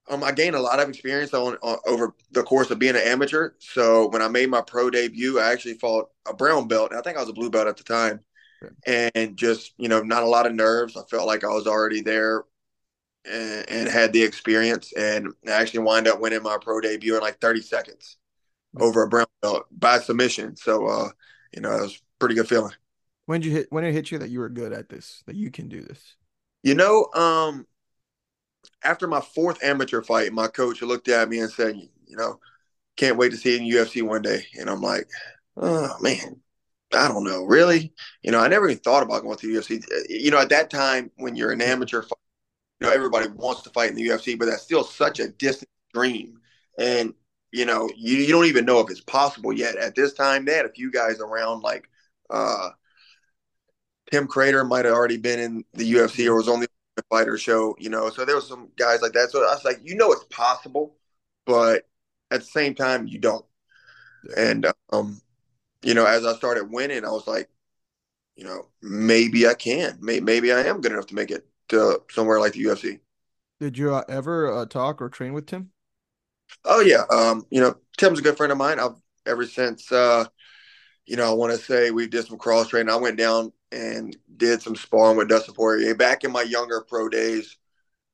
um, 0.09 0.23
I 0.23 0.33
gained 0.33 0.55
a 0.55 0.61
lot 0.61 0.81
of 0.81 0.89
experience 0.89 1.35
on, 1.35 1.57
on, 1.63 1.79
over 1.87 2.15
the 2.31 2.43
course 2.43 2.71
of 2.71 2.79
being 2.79 2.95
an 2.95 3.03
amateur. 3.03 3.53
So 3.59 4.09
when 4.09 4.23
I 4.23 4.29
made 4.29 4.49
my 4.49 4.61
pro 4.61 4.89
debut, 4.91 5.41
I 5.41 5.53
actually 5.53 5.75
fought 5.75 6.11
a 6.29 6.35
brown 6.35 6.69
belt. 6.69 6.93
I 6.95 7.01
think 7.01 7.17
I 7.17 7.21
was 7.21 7.29
a 7.29 7.35
blue 7.35 7.51
belt 7.51 7.67
at 7.67 7.77
the 7.77 7.85
time, 7.85 8.21
and 8.87 9.37
just 9.37 9.73
you 9.79 9.89
know, 9.89 10.03
not 10.03 10.23
a 10.23 10.29
lot 10.29 10.47
of 10.47 10.55
nerves. 10.55 10.97
I 10.97 11.03
felt 11.11 11.27
like 11.27 11.45
I 11.45 11.49
was 11.49 11.67
already 11.67 12.03
there 12.03 12.45
and, 13.25 13.69
and 13.69 13.89
had 13.89 14.13
the 14.13 14.23
experience, 14.23 14.93
and 14.93 15.29
I 15.47 15.53
actually 15.53 15.81
wind 15.81 16.07
up 16.07 16.21
winning 16.21 16.43
my 16.43 16.59
pro 16.61 16.81
debut 16.81 17.17
in 17.17 17.21
like 17.21 17.41
30 17.41 17.63
seconds 17.63 18.17
over 18.79 19.03
a 19.03 19.09
brown 19.09 19.27
belt 19.43 19.67
by 19.71 19.99
submission. 19.99 20.57
So 20.57 20.87
uh, 20.87 21.09
you 21.53 21.63
know, 21.63 21.73
it 21.73 21.83
was 21.83 22.01
pretty 22.21 22.37
good 22.37 22.49
feeling. 22.49 22.75
When 23.27 23.41
did 23.41 23.49
you 23.49 23.57
hit? 23.57 23.67
When 23.71 23.83
did 23.83 23.91
it 23.91 23.95
hit 23.95 24.11
you 24.13 24.19
that 24.19 24.31
you 24.31 24.39
were 24.39 24.49
good 24.49 24.73
at 24.73 24.89
this? 24.89 25.25
That 25.27 25.35
you 25.35 25.51
can 25.51 25.69
do 25.69 25.83
this? 25.83 26.15
You 26.63 26.75
know, 26.75 27.09
um, 27.13 27.67
after 28.83 29.07
my 29.07 29.21
fourth 29.21 29.63
amateur 29.63 30.03
fight, 30.03 30.33
my 30.33 30.49
coach 30.49 30.83
looked 30.83 31.09
at 31.09 31.29
me 31.29 31.41
and 31.41 31.51
said, 31.51 31.77
"You 32.07 32.17
know, 32.17 32.41
can't 32.97 33.17
wait 33.17 33.31
to 33.31 33.37
see 33.37 33.59
you 33.59 33.81
in 33.81 33.87
UFC 33.87 34.03
one 34.03 34.23
day." 34.23 34.47
And 34.59 34.71
I'm 34.71 34.81
like, 34.83 35.09
"Oh 35.57 35.97
man, 36.01 36.41
I 36.95 37.09
don't 37.09 37.25
know, 37.25 37.45
really." 37.45 37.93
You 38.23 38.33
know, 38.33 38.41
I 38.41 38.49
never 38.49 38.69
even 38.69 38.83
thought 38.83 39.03
about 39.03 39.23
going 39.23 39.39
to 39.39 39.47
the 39.47 39.61
UFC. 39.61 39.85
You 40.09 40.31
know, 40.31 40.39
at 40.41 40.51
that 40.51 40.71
time 40.71 41.11
when 41.17 41.37
you're 41.37 41.53
an 41.53 41.63
amateur, 41.63 42.03
you 42.03 42.87
know, 42.87 42.93
everybody 42.93 43.29
wants 43.29 43.63
to 43.63 43.71
fight 43.71 43.91
in 43.91 43.97
the 43.97 44.09
UFC, 44.09 44.39
but 44.39 44.47
that's 44.47 44.63
still 44.63 44.85
such 44.85 45.21
a 45.21 45.29
distant 45.29 45.71
dream. 45.95 46.41
And 46.79 47.15
you 47.53 47.65
know, 47.65 47.89
you, 47.97 48.19
you 48.19 48.33
don't 48.33 48.47
even 48.47 48.65
know 48.67 48.81
if 48.81 48.91
it's 48.91 49.01
possible 49.01 49.53
yet. 49.53 49.77
At 49.77 49.95
this 49.95 50.13
time, 50.13 50.45
they 50.45 50.55
had 50.55 50.67
a 50.67 50.73
few 50.73 50.91
guys 50.91 51.21
around 51.21 51.63
like 51.63 51.89
uh, 52.31 52.71
Tim 54.11 54.29
Credeur 54.29 54.67
might 54.69 54.85
have 54.85 54.95
already 54.95 55.17
been 55.17 55.39
in 55.39 55.65
the 55.75 55.93
UFC 55.95 56.27
or 56.27 56.37
was 56.37 56.49
on 56.49 56.61
the 56.61 56.69
fighter 57.11 57.39
show, 57.39 57.77
you 57.79 57.91
know. 57.91 58.11
So 58.11 58.25
there 58.25 58.37
was 58.37 58.49
some 58.49 58.69
guys 58.77 59.03
like 59.03 59.13
that. 59.13 59.31
So 59.31 59.41
I 59.41 59.55
was 59.55 59.65
like, 59.65 59.81
you 59.83 59.95
know, 59.95 60.13
it's 60.13 60.25
possible, 60.25 60.97
but 61.45 61.89
at 62.31 62.41
the 62.41 62.47
same 62.47 62.75
time, 62.75 63.07
you 63.07 63.19
don't. 63.19 63.45
And 64.37 64.67
um, 64.93 65.21
you 65.83 65.95
know, 65.95 66.07
as 66.07 66.25
I 66.27 66.35
started 66.35 66.71
winning, 66.71 67.05
I 67.05 67.11
was 67.11 67.27
like, 67.27 67.49
you 68.37 68.45
know, 68.45 68.69
maybe 68.83 69.47
I 69.47 69.55
can. 69.55 69.99
Maybe, 70.01 70.21
maybe 70.21 70.53
I 70.53 70.63
am 70.65 70.81
good 70.81 70.93
enough 70.93 71.07
to 71.09 71.15
make 71.15 71.31
it 71.31 71.47
to 71.69 72.03
somewhere 72.11 72.41
like 72.41 72.53
the 72.53 72.65
UFC. 72.65 73.01
Did 73.61 73.79
you 73.79 73.95
uh, 73.95 74.05
ever 74.09 74.53
uh, 74.53 74.67
talk 74.67 75.01
or 75.01 75.09
train 75.09 75.33
with 75.33 75.47
Tim? 75.47 75.71
Oh 76.65 76.81
yeah, 76.81 77.05
um, 77.11 77.47
you 77.51 77.61
know, 77.61 77.77
Tim's 77.97 78.19
a 78.19 78.23
good 78.23 78.37
friend 78.37 78.53
of 78.53 78.59
mine. 78.59 78.79
I've 78.79 78.97
ever 79.27 79.47
since 79.47 79.91
uh, 79.91 80.27
you 81.07 81.17
know, 81.17 81.31
I 81.31 81.35
want 81.35 81.53
to 81.53 81.59
say 81.59 81.91
we 81.91 82.07
did 82.07 82.27
some 82.27 82.39
cross 82.39 82.69
training. 82.69 82.93
I 82.93 82.97
went 82.97 83.17
down 83.17 83.53
and 83.77 84.17
did 84.37 84.63
some 84.63 84.75
sparring 84.75 85.17
with 85.17 85.29
Dustin 85.29 85.55
Poirier 85.55 85.95
back 85.95 86.25
in 86.25 86.33
my 86.33 86.43
younger 86.43 86.85
pro 86.89 87.09
days 87.09 87.57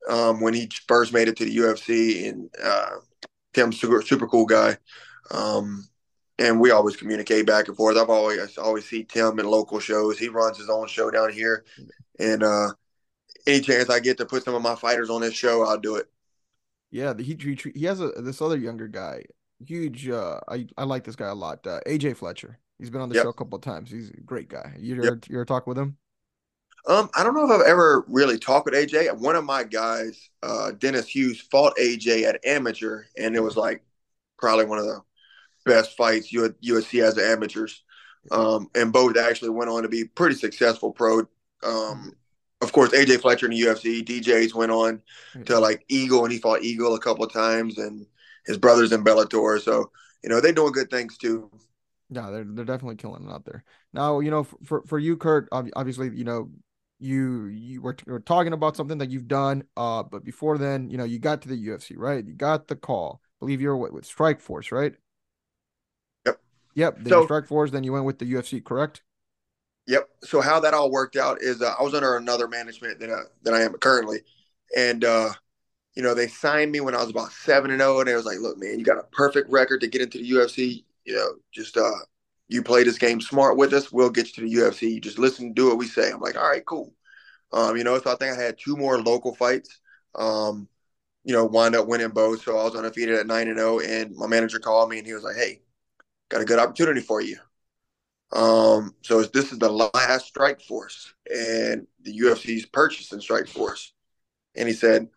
um, 0.09 0.41
when 0.41 0.53
he 0.53 0.69
first 0.87 1.13
made 1.13 1.27
it 1.27 1.37
to 1.37 1.45
the 1.45 1.57
UFC. 1.57 2.27
And 2.27 2.49
uh, 2.61 2.97
Tim's 3.53 3.79
super, 3.79 4.01
super 4.01 4.27
cool 4.27 4.45
guy. 4.45 4.77
Um, 5.31 5.87
and 6.39 6.59
we 6.59 6.71
always 6.71 6.95
communicate 6.95 7.45
back 7.45 7.67
and 7.67 7.77
forth. 7.77 7.97
I've 7.97 8.09
always 8.09 8.57
always 8.57 8.85
see 8.85 9.03
Tim 9.03 9.39
in 9.39 9.45
local 9.45 9.79
shows. 9.79 10.17
He 10.17 10.27
runs 10.27 10.57
his 10.57 10.69
own 10.69 10.87
show 10.87 11.11
down 11.11 11.31
here, 11.31 11.63
and 12.19 12.43
uh, 12.43 12.69
any 13.45 13.61
chance 13.61 13.89
I 13.89 13.99
get 13.99 14.17
to 14.17 14.25
put 14.25 14.43
some 14.43 14.55
of 14.55 14.61
my 14.61 14.75
fighters 14.75 15.09
on 15.09 15.21
his 15.21 15.35
show, 15.35 15.63
I'll 15.63 15.79
do 15.79 15.95
it. 15.95 16.09
Yeah, 16.91 17.13
he 17.17 17.37
he, 17.39 17.57
he 17.75 17.85
has 17.85 18.01
a 18.01 18.09
this 18.09 18.41
other 18.41 18.57
younger 18.57 18.87
guy, 18.87 19.23
huge. 19.65 20.09
Uh, 20.09 20.39
I 20.47 20.67
I 20.77 20.83
like 20.85 21.03
this 21.03 21.15
guy 21.15 21.27
a 21.27 21.35
lot. 21.35 21.65
Uh, 21.65 21.79
AJ 21.85 22.17
Fletcher. 22.17 22.59
He's 22.79 22.89
been 22.89 23.01
on 23.01 23.09
the 23.09 23.15
yep. 23.15 23.23
show 23.23 23.29
a 23.29 23.33
couple 23.33 23.55
of 23.55 23.63
times. 23.63 23.89
He's 23.89 24.09
a 24.09 24.21
great 24.21 24.49
guy. 24.49 24.73
You 24.77 24.95
ever, 24.95 25.03
yep. 25.05 25.29
you 25.29 25.37
ever 25.37 25.45
talk 25.45 25.67
with 25.67 25.77
him? 25.77 25.97
Um, 26.85 27.09
I 27.15 27.23
don't 27.23 27.33
know 27.33 27.45
if 27.45 27.51
I've 27.51 27.67
ever 27.67 28.03
really 28.07 28.37
talked 28.37 28.65
with 28.65 28.73
AJ. 28.73 29.17
One 29.17 29.35
of 29.35 29.45
my 29.45 29.63
guys, 29.63 30.29
uh, 30.41 30.71
Dennis 30.71 31.07
Hughes, 31.07 31.39
fought 31.39 31.77
AJ 31.77 32.23
at 32.23 32.45
amateur, 32.45 33.03
and 33.17 33.35
it 33.35 33.39
was 33.39 33.55
like 33.55 33.83
probably 34.37 34.65
one 34.65 34.79
of 34.79 34.85
the 34.85 35.01
best 35.65 35.95
fights 35.95 36.33
would 36.33 36.55
see 36.83 37.01
as 37.01 37.17
amateurs. 37.17 37.83
Um, 38.31 38.69
and 38.75 38.91
both 38.91 39.17
actually 39.17 39.49
went 39.49 39.69
on 39.69 39.83
to 39.83 39.89
be 39.89 40.05
pretty 40.05 40.35
successful 40.35 40.91
pro. 40.91 41.21
Um, 41.63 42.13
of 42.61 42.71
course, 42.71 42.91
AJ 42.91 43.21
Fletcher 43.21 43.45
in 43.45 43.51
the 43.51 43.61
UFC, 43.61 44.03
DJs 44.03 44.53
went 44.53 44.71
on 44.71 45.01
to 45.45 45.59
like 45.59 45.83
Eagle, 45.89 46.23
and 46.23 46.31
he 46.31 46.39
fought 46.39 46.63
Eagle 46.63 46.95
a 46.95 46.99
couple 46.99 47.25
of 47.25 47.31
times, 47.31 47.77
and 47.77 48.05
his 48.45 48.57
brothers 48.57 48.91
in 48.91 49.03
Bellator. 49.03 49.61
So 49.61 49.91
you 50.21 50.29
know 50.29 50.41
they're 50.41 50.53
doing 50.53 50.71
good 50.71 50.89
things 50.89 51.17
too. 51.17 51.49
Yeah, 52.13 52.29
they're 52.29 52.45
they're 52.45 52.65
definitely 52.65 52.95
killing 52.95 53.27
it 53.27 53.31
out 53.31 53.45
there. 53.45 53.63
Now, 53.93 54.19
you 54.19 54.31
know, 54.31 54.43
for 54.43 54.83
for 54.85 54.99
you, 54.99 55.17
Kurt, 55.17 55.47
obviously, 55.51 56.09
you 56.15 56.23
know, 56.23 56.49
you 56.99 57.45
you 57.47 57.81
were, 57.81 57.95
were 58.05 58.19
talking 58.19 58.53
about 58.53 58.77
something 58.77 58.97
that 58.99 59.09
you've 59.09 59.27
done, 59.27 59.63
uh, 59.75 60.03
but 60.03 60.23
before 60.23 60.57
then, 60.57 60.89
you 60.89 60.97
know, 60.97 61.03
you 61.03 61.19
got 61.19 61.41
to 61.41 61.49
the 61.49 61.67
UFC, 61.67 61.93
right? 61.97 62.25
You 62.25 62.33
got 62.33 62.67
the 62.67 62.75
call. 62.75 63.21
believe 63.39 63.61
you're 63.61 63.77
with, 63.77 63.91
with 63.91 64.05
Strikeforce, 64.05 64.71
right? 64.71 64.93
Yep. 66.25 66.39
Yep. 66.75 66.97
Then 66.99 67.09
so, 67.09 67.27
Strikeforce, 67.27 67.71
then 67.71 67.83
you 67.83 67.91
went 67.91 68.05
with 68.05 68.19
the 68.19 68.31
UFC, 68.31 68.63
correct? 68.63 69.01
Yep. 69.87 70.07
So 70.23 70.39
how 70.39 70.59
that 70.61 70.73
all 70.73 70.91
worked 70.91 71.17
out 71.17 71.41
is 71.41 71.61
uh, 71.61 71.75
I 71.77 71.83
was 71.83 71.93
under 71.93 72.15
another 72.15 72.47
management 72.47 72.99
than 72.99 73.11
uh, 73.11 73.23
than 73.43 73.53
I 73.53 73.61
am 73.61 73.73
currently, 73.73 74.19
and 74.75 75.03
uh, 75.03 75.33
you 75.95 76.03
know 76.03 76.13
they 76.13 76.27
signed 76.27 76.71
me 76.71 76.79
when 76.79 76.95
I 76.95 77.01
was 77.01 77.09
about 77.09 77.33
seven 77.33 77.69
and 77.71 77.81
zero, 77.81 77.97
oh, 77.97 77.99
and 77.99 78.07
they 78.07 78.15
was 78.15 78.25
like, 78.25 78.39
"Look, 78.39 78.57
man, 78.57 78.79
you 78.79 78.85
got 78.85 78.97
a 78.97 79.03
perfect 79.11 79.51
record 79.51 79.81
to 79.81 79.87
get 79.87 80.01
into 80.01 80.19
the 80.19 80.31
UFC. 80.31 80.85
You 81.05 81.15
know, 81.15 81.27
just 81.53 81.77
uh, 81.77 81.91
you 82.47 82.63
play 82.63 82.83
this 82.83 82.97
game 82.97 83.21
smart 83.21 83.57
with 83.57 83.73
us, 83.73 83.91
we'll 83.91 84.09
get 84.09 84.27
you 84.27 84.33
to 84.33 84.41
the 84.49 84.61
UFC. 84.61 84.93
You 84.93 85.01
just 85.01 85.19
listen, 85.19 85.53
do 85.53 85.67
what 85.69 85.77
we 85.77 85.87
say." 85.87 86.11
I'm 86.11 86.21
like, 86.21 86.37
"All 86.37 86.49
right, 86.49 86.65
cool." 86.65 86.93
Um, 87.51 87.77
you 87.77 87.83
know, 87.83 87.99
so 87.99 88.11
I 88.11 88.15
think 88.15 88.37
I 88.37 88.41
had 88.41 88.57
two 88.57 88.75
more 88.77 88.99
local 89.01 89.35
fights. 89.35 89.79
Um, 90.15 90.67
you 91.23 91.33
know, 91.33 91.45
wind 91.45 91.75
up 91.75 91.87
winning 91.87 92.09
both, 92.09 92.43
so 92.43 92.57
I 92.57 92.63
was 92.63 92.75
undefeated 92.75 93.15
at 93.15 93.27
nine 93.27 93.47
and 93.47 93.57
zero. 93.57 93.75
Oh, 93.75 93.79
and 93.79 94.15
my 94.15 94.27
manager 94.27 94.59
called 94.59 94.89
me 94.89 94.97
and 94.99 95.07
he 95.07 95.13
was 95.13 95.23
like, 95.23 95.35
"Hey, 95.35 95.61
got 96.29 96.41
a 96.41 96.45
good 96.45 96.59
opportunity 96.59 97.01
for 97.01 97.21
you." 97.21 97.37
Um, 98.31 98.95
so 99.03 99.21
this 99.23 99.51
is 99.51 99.59
the 99.59 99.69
last 99.69 100.33
Strikeforce, 100.33 101.13
and 101.29 101.87
the 102.01 102.19
UFC's 102.19 102.65
purchasing 102.65 103.19
Strikeforce. 103.19 103.91
And 104.55 104.67
he 104.67 104.73
said, 104.73 105.09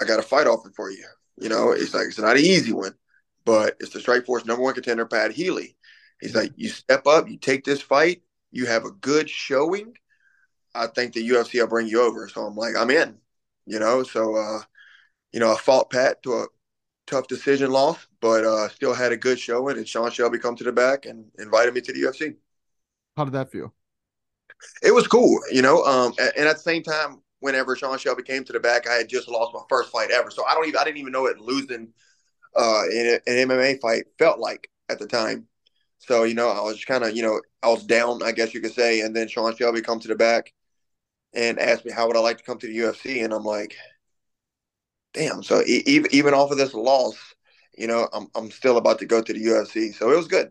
I 0.00 0.04
got 0.04 0.18
a 0.18 0.22
fight 0.22 0.46
offer 0.46 0.70
for 0.74 0.90
you. 0.90 1.04
You 1.38 1.48
know, 1.48 1.72
it's 1.72 1.94
like 1.94 2.06
it's 2.06 2.18
not 2.18 2.36
an 2.36 2.42
easy 2.44 2.72
one, 2.72 2.94
but 3.46 3.76
it's 3.80 3.92
the 3.92 4.00
Strikeforce 4.00 4.44
number 4.44 4.62
one 4.62 4.74
contender, 4.74 5.06
Pat 5.06 5.30
Healy. 5.30 5.76
He's 6.20 6.34
like, 6.34 6.52
you 6.56 6.68
step 6.68 7.06
up, 7.06 7.28
you 7.28 7.38
take 7.38 7.64
this 7.64 7.80
fight, 7.80 8.22
you 8.50 8.66
have 8.66 8.84
a 8.84 8.90
good 8.90 9.30
showing. 9.30 9.94
I 10.74 10.88
think 10.88 11.14
the 11.14 11.26
UFC 11.30 11.60
will 11.60 11.68
bring 11.68 11.86
you 11.86 12.02
over. 12.02 12.28
So 12.28 12.44
I'm 12.44 12.56
like, 12.56 12.74
I'm 12.76 12.90
in. 12.90 13.16
You 13.64 13.78
know, 13.78 14.02
so 14.02 14.36
uh, 14.36 14.60
you 15.32 15.40
know, 15.40 15.52
I 15.52 15.56
fought 15.56 15.90
Pat 15.90 16.22
to 16.24 16.34
a 16.34 16.46
tough 17.06 17.28
decision 17.28 17.70
loss, 17.70 18.06
but 18.20 18.44
uh, 18.44 18.68
still 18.68 18.94
had 18.94 19.12
a 19.12 19.16
good 19.16 19.38
showing. 19.38 19.76
And 19.76 19.88
Sean 19.88 20.10
Shelby 20.10 20.38
come 20.38 20.56
to 20.56 20.64
the 20.64 20.72
back 20.72 21.06
and 21.06 21.26
invited 21.38 21.74
me 21.74 21.80
to 21.82 21.92
the 21.92 22.02
UFC. 22.02 22.36
How 23.16 23.24
did 23.24 23.34
that 23.34 23.50
feel? 23.50 23.74
It 24.82 24.92
was 24.92 25.06
cool, 25.06 25.40
you 25.50 25.62
know. 25.62 25.84
Um, 25.84 26.12
and 26.18 26.48
at 26.48 26.56
the 26.56 26.62
same 26.62 26.82
time, 26.82 27.22
whenever 27.40 27.76
Sean 27.76 27.98
Shelby 27.98 28.22
came 28.22 28.44
to 28.44 28.52
the 28.52 28.60
back, 28.60 28.88
I 28.88 28.94
had 28.94 29.08
just 29.08 29.28
lost 29.28 29.54
my 29.54 29.62
first 29.68 29.90
fight 29.90 30.10
ever, 30.10 30.30
so 30.30 30.44
I 30.46 30.54
don't 30.54 30.66
even 30.66 30.78
I 30.78 30.84
didn't 30.84 30.98
even 30.98 31.12
know 31.12 31.26
it 31.26 31.38
losing 31.38 31.92
uh, 32.56 32.82
in 32.90 33.06
an 33.26 33.48
MMA 33.48 33.80
fight 33.80 34.04
felt 34.18 34.38
like 34.38 34.70
at 34.88 34.98
the 34.98 35.06
time. 35.06 35.46
So 35.98 36.24
you 36.24 36.34
know, 36.34 36.48
I 36.48 36.60
was 36.62 36.84
kind 36.84 37.04
of 37.04 37.16
you 37.16 37.22
know 37.22 37.40
I 37.62 37.68
was 37.68 37.84
down, 37.84 38.22
I 38.22 38.32
guess 38.32 38.54
you 38.54 38.60
could 38.60 38.74
say, 38.74 39.00
and 39.00 39.14
then 39.14 39.28
Sean 39.28 39.54
Shelby 39.56 39.82
come 39.82 40.00
to 40.00 40.08
the 40.08 40.14
back 40.16 40.52
and 41.34 41.58
asked 41.58 41.84
me 41.84 41.92
how 41.92 42.06
would 42.06 42.16
I 42.16 42.20
like 42.20 42.38
to 42.38 42.44
come 42.44 42.58
to 42.58 42.66
the 42.66 42.76
UFC, 42.78 43.24
and 43.24 43.32
I'm 43.32 43.44
like, 43.44 43.76
damn. 45.12 45.42
So 45.42 45.62
even 45.66 46.12
even 46.14 46.34
off 46.34 46.50
of 46.50 46.58
this 46.58 46.74
loss, 46.74 47.16
you 47.76 47.86
know, 47.86 48.08
I'm 48.12 48.28
I'm 48.34 48.50
still 48.50 48.76
about 48.78 48.98
to 49.00 49.06
go 49.06 49.22
to 49.22 49.32
the 49.32 49.44
UFC, 49.44 49.92
so 49.94 50.10
it 50.10 50.16
was 50.16 50.28
good. 50.28 50.50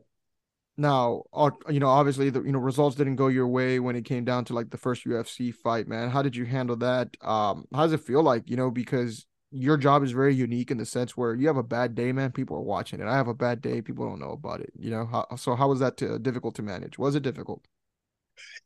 Now, 0.77 1.23
you 1.69 1.79
know, 1.79 1.87
obviously 1.87 2.29
the 2.29 2.41
you 2.41 2.51
know 2.51 2.59
results 2.59 2.97
didn't 2.97 3.15
go 3.15 3.27
your 3.27 3.47
way 3.47 3.79
when 3.79 3.95
it 3.95 4.03
came 4.03 4.25
down 4.25 4.43
to 4.45 4.53
like 4.53 4.71
the 4.71 4.77
first 4.77 5.05
UFC 5.05 5.53
fight, 5.53 5.87
man. 5.87 6.09
How 6.09 6.21
did 6.21 6.35
you 6.35 6.45
handle 6.45 6.75
that? 6.77 7.15
Um, 7.21 7.65
how 7.73 7.83
does 7.83 7.93
it 7.93 8.01
feel 8.01 8.21
like, 8.21 8.49
you 8.49 8.57
know, 8.57 8.69
because 8.69 9.25
your 9.55 9.77
job 9.77 10.03
is 10.03 10.11
very 10.11 10.35
unique 10.35 10.69
in 10.69 10.77
the 10.77 10.85
sense 10.85 11.15
where 11.15 11.33
you 11.33 11.47
have 11.47 11.57
a 11.57 11.63
bad 11.63 11.95
day, 11.95 12.11
man, 12.11 12.31
people 12.31 12.57
are 12.57 12.61
watching 12.61 12.99
it. 12.99 13.07
I 13.07 13.15
have 13.15 13.29
a 13.29 13.33
bad 13.33 13.61
day, 13.61 13.81
people 13.81 14.05
don't 14.05 14.19
know 14.19 14.31
about 14.31 14.59
it, 14.59 14.73
you 14.77 14.91
know. 14.91 15.05
How, 15.05 15.35
so 15.37 15.55
how 15.55 15.69
was 15.69 15.79
that 15.79 15.97
to, 15.97 16.19
difficult 16.19 16.55
to 16.55 16.61
manage? 16.61 16.99
Was 16.99 17.15
it 17.15 17.23
difficult? 17.23 17.65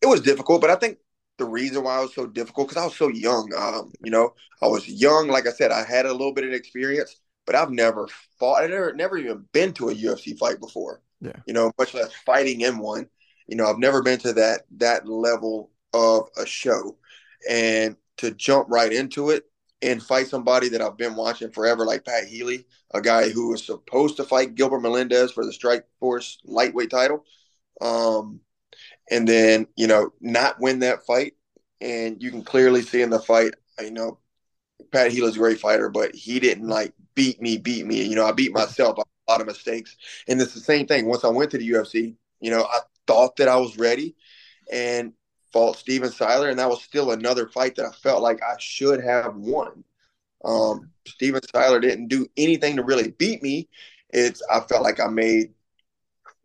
It 0.01 0.08
was 0.08 0.22
difficult, 0.22 0.62
but 0.62 0.72
I 0.72 0.75
think 0.75 0.98
the 1.38 1.46
reason 1.46 1.84
why 1.84 2.00
it 2.00 2.01
was 2.01 2.15
so 2.15 2.25
difficult 2.25 2.69
because 2.69 2.81
I 2.81 2.86
was 2.86 2.96
so 2.96 3.08
young. 3.08 3.51
Um, 3.55 3.91
you 4.03 4.10
know, 4.10 4.34
I 4.62 4.67
was 4.67 4.88
young. 4.88 5.27
Like 5.27 5.48
I 5.48 5.51
said, 5.51 5.72
I 5.72 5.84
had 5.84 6.05
a 6.05 6.12
little 6.12 6.34
bit 6.34 6.46
of 6.46 6.53
experience, 6.53 7.15
but 7.46 7.55
I've 7.55 7.72
never 7.72 8.08
fought. 8.39 8.63
I 8.63 8.67
never, 8.67 8.93
never 8.93 9.17
even 9.17 9.46
been 9.53 9.74
to 9.74 9.89
a 9.89 9.96
UFC 9.96 10.38
fight 10.38 10.60
before. 10.60 11.01
Yeah. 11.22 11.34
You 11.46 11.53
know, 11.53 11.72
much 11.77 11.93
less 11.93 12.12
fighting 12.25 12.62
in 12.62 12.79
one. 12.79 13.08
You 13.48 13.58
know, 13.58 13.67
I've 13.67 13.79
never 13.79 14.01
been 14.01 14.19
to 14.19 14.34
that 14.34 14.63
that 14.77 15.08
level 15.08 15.72
of 15.93 16.29
a 16.36 16.46
show. 16.46 16.98
And 17.50 17.96
to 18.17 18.31
jump 18.31 18.67
right 18.69 18.91
into 18.91 19.29
it 19.29 19.43
and 19.81 20.03
fight 20.03 20.27
somebody 20.27 20.69
that 20.69 20.81
I've 20.81 20.98
been 20.98 21.15
watching 21.15 21.51
forever, 21.51 21.86
like 21.86 22.05
Pat 22.05 22.25
Healy, 22.25 22.65
a 22.93 23.01
guy 23.01 23.29
who 23.29 23.50
was 23.50 23.63
supposed 23.63 24.17
to 24.17 24.24
fight 24.24 24.55
Gilbert 24.55 24.81
Melendez 24.81 25.31
for 25.31 25.45
the 25.45 25.53
Strike 25.53 25.86
Force 26.00 26.39
lightweight 26.43 26.89
title. 26.89 27.24
Um, 27.81 28.41
and 29.09 29.27
then, 29.27 29.67
you 29.75 29.88
know, 29.88 30.12
not 30.19 30.59
win 30.59 30.79
that 30.79 31.05
fight. 31.05 31.33
And 31.81 32.21
you 32.21 32.29
can 32.29 32.43
clearly 32.43 32.81
see 32.81 33.01
in 33.01 33.09
the 33.09 33.19
fight, 33.19 33.53
you 33.79 33.91
know, 33.91 34.19
Pat 34.91 35.12
Healy's 35.12 35.36
a 35.36 35.39
great 35.39 35.59
fighter, 35.59 35.89
but 35.89 36.13
he 36.13 36.39
didn't 36.39 36.67
like 36.67 36.93
beat 37.15 37.41
me, 37.41 37.57
beat 37.57 37.86
me. 37.86 38.03
You 38.03 38.15
know, 38.15 38.25
I 38.25 38.33
beat 38.33 38.53
myself 38.53 38.98
a 38.98 39.31
lot 39.31 39.41
of 39.41 39.48
mistakes. 39.48 39.95
And 40.27 40.41
it's 40.41 40.53
the 40.53 40.59
same 40.59 40.88
thing. 40.88 41.05
Once 41.05 41.24
I 41.24 41.29
went 41.29 41.51
to 41.51 41.57
the 41.57 41.69
UFC, 41.69 42.15
you 42.41 42.51
know, 42.51 42.63
I 42.63 42.79
thought 43.07 43.38
that 43.38 43.48
I 43.48 43.55
was 43.57 43.77
ready 43.77 44.15
and 44.71 45.13
fought 45.51 45.77
Steven 45.77 46.10
Siler, 46.10 46.50
and 46.50 46.60
that 46.60 46.70
was 46.70 46.84
still 46.84 47.12
another 47.12 47.48
fight 47.48 47.75
that 47.75 47.86
I 47.86 47.91
felt 47.91 48.22
like 48.22 48.39
I 48.44 48.56
should 48.60 49.03
have 49.03 49.36
won. 49.36 49.84
Um, 50.46 50.89
Steven 51.08 51.41
Siler 51.41 51.82
didn't 51.82 52.08
do 52.08 52.27
anything 52.38 52.75
to 52.77 52.84
really 52.84 53.12
beat 53.12 53.44
me. 53.44 53.68
It's 54.12 54.41
I 54.50 54.62
felt 54.62 54.84
like 54.84 55.00
I 55.00 55.08
made 55.08 55.53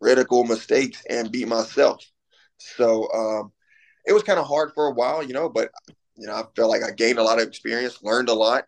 critical 0.01 0.45
mistakes 0.45 1.03
and 1.09 1.31
beat 1.31 1.49
myself. 1.49 2.05
So 2.59 3.11
um, 3.13 3.53
it 4.07 4.13
was 4.13 4.23
kind 4.23 4.39
of 4.39 4.47
hard 4.47 4.73
for 4.75 4.87
a 4.87 4.93
while, 4.93 5.23
you 5.23 5.33
know, 5.35 5.49
but 5.49 5.71
you 6.17 6.27
know, 6.27 6.35
I 6.35 6.45
felt 6.55 6.71
like 6.71 6.83
I 6.83 6.93
gained 6.93 7.19
a 7.19 7.23
lot 7.23 7.41
of 7.41 7.49
experience, 7.49 8.03
learned 8.03 8.29
a 8.29 8.35
lot, 8.35 8.67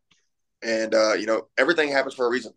and 0.63 0.95
uh, 0.95 1.15
you 1.15 1.27
know, 1.27 1.49
everything 1.59 1.91
happens 1.91 2.15
for 2.15 2.27
a 2.27 2.31
reason. 2.31 2.53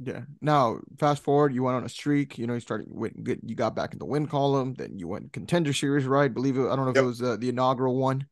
Yeah. 0.00 0.22
Now, 0.40 0.78
fast 0.98 1.22
forward, 1.22 1.52
you 1.52 1.64
went 1.64 1.76
on 1.76 1.84
a 1.84 1.88
streak. 1.88 2.38
You 2.38 2.46
know, 2.46 2.54
you 2.54 2.60
started 2.60 2.86
went 2.88 3.22
good. 3.24 3.40
You 3.44 3.56
got 3.56 3.74
back 3.74 3.92
in 3.92 3.98
the 3.98 4.04
win 4.04 4.26
column. 4.26 4.74
Then 4.74 4.98
you 4.98 5.08
went 5.08 5.32
contender 5.32 5.72
series, 5.72 6.06
right? 6.06 6.32
Believe 6.32 6.56
it. 6.56 6.68
I 6.68 6.76
don't 6.76 6.84
know 6.84 6.90
if 6.90 6.96
yep. 6.96 7.04
it 7.04 7.06
was 7.06 7.22
uh, 7.22 7.36
the 7.36 7.48
inaugural 7.48 7.96
one 7.96 8.26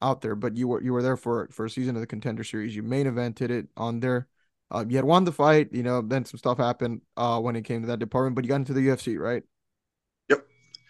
out 0.00 0.20
there, 0.20 0.36
but 0.36 0.56
you 0.56 0.68
were 0.68 0.82
you 0.82 0.92
were 0.92 1.02
there 1.02 1.16
for 1.16 1.48
for 1.50 1.64
a 1.64 1.70
season 1.70 1.96
of 1.96 2.00
the 2.00 2.06
contender 2.06 2.44
series. 2.44 2.76
You 2.76 2.84
main 2.84 3.06
evented 3.06 3.50
it 3.50 3.66
on 3.76 3.98
there. 4.00 4.28
Uh, 4.70 4.84
you 4.88 4.96
had 4.96 5.04
won 5.04 5.24
the 5.24 5.32
fight. 5.32 5.70
You 5.72 5.82
know, 5.82 6.00
then 6.00 6.24
some 6.24 6.38
stuff 6.38 6.58
happened 6.58 7.00
uh, 7.16 7.40
when 7.40 7.56
it 7.56 7.64
came 7.64 7.80
to 7.80 7.88
that 7.88 7.98
department, 7.98 8.36
but 8.36 8.44
you 8.44 8.48
got 8.48 8.56
into 8.56 8.74
the 8.74 8.86
UFC, 8.86 9.18
right? 9.18 9.42
Yep. 10.28 10.46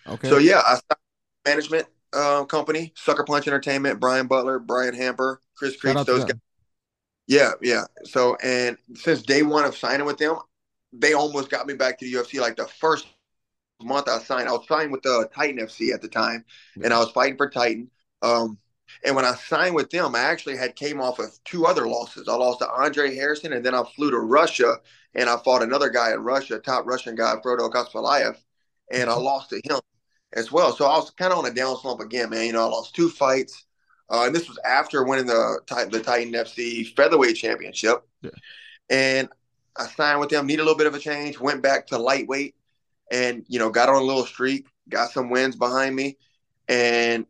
Okay. 0.09 0.29
So 0.29 0.37
yeah, 0.37 0.61
I 0.65 0.79
management 1.47 1.87
uh, 2.13 2.45
company, 2.45 2.93
Sucker 2.95 3.25
Punch 3.25 3.47
Entertainment, 3.47 4.01
Brian 4.01 4.27
Butler, 4.27 4.59
Brian 4.59 4.95
Hamper, 4.95 5.41
Chris 5.57 5.77
Creech, 5.77 5.97
those 6.05 6.25
guys. 6.25 6.35
Yeah, 7.29 7.53
yeah. 7.63 7.85
So, 8.05 8.37
and 8.43 8.77
since 8.95 9.23
day 9.23 9.43
one 9.43 9.65
of 9.65 9.77
signing 9.77 10.07
with 10.07 10.19
them, 10.19 10.39
they 10.93 11.13
almost 11.13 11.51
got 11.51 11.67
me 11.67 11.75
back 11.75 11.99
to 11.99 12.05
the 12.05 12.13
UFC. 12.13 12.41
Like 12.41 12.57
the 12.57 12.67
first 12.67 13.07
month 13.83 14.09
I 14.09 14.19
signed, 14.19 14.49
I 14.49 14.53
was 14.53 14.67
signed 14.67 14.91
with 14.91 15.03
the 15.03 15.21
uh, 15.21 15.25
Titan 15.27 15.65
FC 15.65 15.93
at 15.93 16.01
the 16.01 16.09
time, 16.09 16.45
yeah. 16.77 16.87
and 16.87 16.95
I 16.95 16.99
was 16.99 17.11
fighting 17.11 17.37
for 17.37 17.49
Titan. 17.49 17.91
Um, 18.23 18.59
and 19.05 19.15
when 19.15 19.27
I 19.27 19.35
signed 19.35 19.75
with 19.75 19.91
them, 19.91 20.15
I 20.17 20.21
actually 20.21 20.57
had 20.57 20.75
came 20.75 21.01
off 21.01 21.19
of 21.19 21.39
two 21.45 21.67
other 21.67 21.87
losses. 21.87 22.27
I 22.27 22.35
lost 22.35 22.61
to 22.61 22.71
Andre 22.71 23.15
Harrison, 23.15 23.53
and 23.53 23.65
then 23.65 23.75
I 23.75 23.85
flew 23.95 24.11
to 24.11 24.19
Russia 24.19 24.77
and 25.15 25.29
I 25.29 25.37
fought 25.39 25.63
another 25.63 25.91
guy 25.91 26.13
in 26.13 26.21
Russia, 26.21 26.59
top 26.59 26.87
Russian 26.87 27.15
guy, 27.15 27.35
Frodo 27.45 27.71
Kaspalayev, 27.71 28.37
and 28.91 29.11
I 29.11 29.13
mm-hmm. 29.13 29.25
lost 29.25 29.51
to 29.51 29.57
him 29.57 29.81
as 30.33 30.51
well. 30.51 30.75
So 30.75 30.87
I 30.87 30.97
was 30.97 31.11
kind 31.11 31.33
of 31.33 31.39
on 31.39 31.51
a 31.51 31.55
down 31.55 31.77
slump 31.79 32.01
again, 32.01 32.31
man. 32.31 32.47
You 32.47 32.53
know, 32.53 32.63
I 32.63 32.71
lost 32.71 32.95
two 32.95 33.09
fights. 33.09 33.65
Uh, 34.11 34.25
and 34.27 34.35
this 34.35 34.49
was 34.49 34.59
after 34.65 35.05
winning 35.05 35.27
the 35.27 35.61
the 35.91 36.01
Titan 36.01 36.33
FC 36.33 36.95
featherweight 36.95 37.37
championship. 37.37 38.07
Yeah. 38.23 38.31
And 38.91 39.29
I 39.77 39.87
signed 39.87 40.21
with 40.21 40.31
them, 40.31 40.47
needed 40.47 40.63
a 40.63 40.65
little 40.65 40.79
bit 40.79 40.87
of 40.87 40.95
a 40.95 40.99
change, 40.99 41.39
went 41.39 41.63
back 41.63 41.87
to 41.89 41.99
lightweight, 41.99 42.55
and 43.13 43.45
you 43.49 43.59
know 43.59 43.71
got 43.71 43.89
on 43.89 43.97
a 43.97 44.05
little 44.05 44.25
streak, 44.25 44.67
got 44.89 45.11
some 45.11 45.31
wins 45.31 45.57
behind 45.57 45.95
me, 45.95 46.17
and 46.69 47.27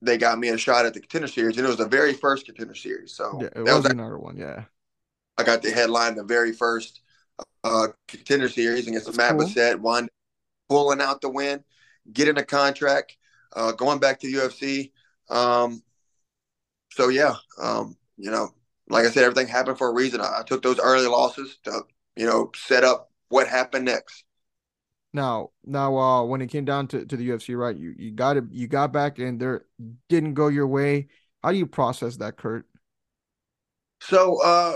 they 0.00 0.18
got 0.18 0.38
me 0.38 0.48
a 0.48 0.58
shot 0.58 0.86
at 0.86 0.94
the 0.94 1.00
contender 1.00 1.28
series, 1.28 1.56
and 1.56 1.66
it 1.66 1.68
was 1.68 1.78
the 1.78 1.86
very 1.86 2.14
first 2.14 2.46
contender 2.46 2.74
series. 2.74 3.12
So 3.12 3.38
yeah, 3.40 3.48
it 3.54 3.62
was, 3.62 3.84
was 3.84 3.86
another 3.86 4.18
one. 4.18 4.36
Yeah, 4.36 4.64
I 5.36 5.44
got 5.44 5.62
the 5.62 5.70
headline 5.70 6.14
the 6.14 6.24
very 6.24 6.52
first 6.52 7.00
uh, 7.64 7.88
contender 8.08 8.48
series 8.48 8.88
against 8.88 9.06
That's 9.06 9.18
Matt 9.18 9.32
cool. 9.32 9.46
Bessette, 9.46 9.78
won, 9.78 10.08
pulling 10.68 11.00
out 11.00 11.20
the 11.20 11.28
win, 11.28 11.62
getting 12.12 12.38
a 12.38 12.44
contract, 12.44 13.16
uh, 13.54 13.72
going 13.72 13.98
back 13.98 14.20
to 14.20 14.26
UFC. 14.26 14.90
Um, 15.32 15.82
so 16.90 17.08
yeah, 17.08 17.34
um, 17.60 17.96
you 18.16 18.30
know, 18.30 18.50
like 18.88 19.06
I 19.06 19.10
said, 19.10 19.24
everything 19.24 19.48
happened 19.48 19.78
for 19.78 19.88
a 19.88 19.94
reason. 19.94 20.20
I, 20.20 20.40
I, 20.40 20.42
took 20.42 20.62
those 20.62 20.78
early 20.78 21.06
losses 21.06 21.56
to, 21.64 21.82
you 22.16 22.26
know, 22.26 22.50
set 22.54 22.84
up 22.84 23.10
what 23.28 23.48
happened 23.48 23.86
next. 23.86 24.24
Now, 25.14 25.50
now, 25.64 25.96
uh, 25.96 26.24
when 26.24 26.42
it 26.42 26.48
came 26.48 26.66
down 26.66 26.86
to, 26.88 27.06
to 27.06 27.16
the 27.16 27.30
UFC, 27.30 27.56
right? 27.56 27.76
You 27.76 27.94
you 27.96 28.12
got 28.12 28.36
it, 28.36 28.44
you 28.50 28.66
got 28.66 28.92
back 28.92 29.18
and 29.18 29.40
there 29.40 29.64
didn't 30.08 30.34
go 30.34 30.48
your 30.48 30.66
way. 30.66 31.08
How 31.42 31.50
do 31.50 31.58
you 31.58 31.66
process 31.66 32.16
that, 32.18 32.36
Kurt? 32.36 32.66
So, 34.00 34.42
uh, 34.42 34.74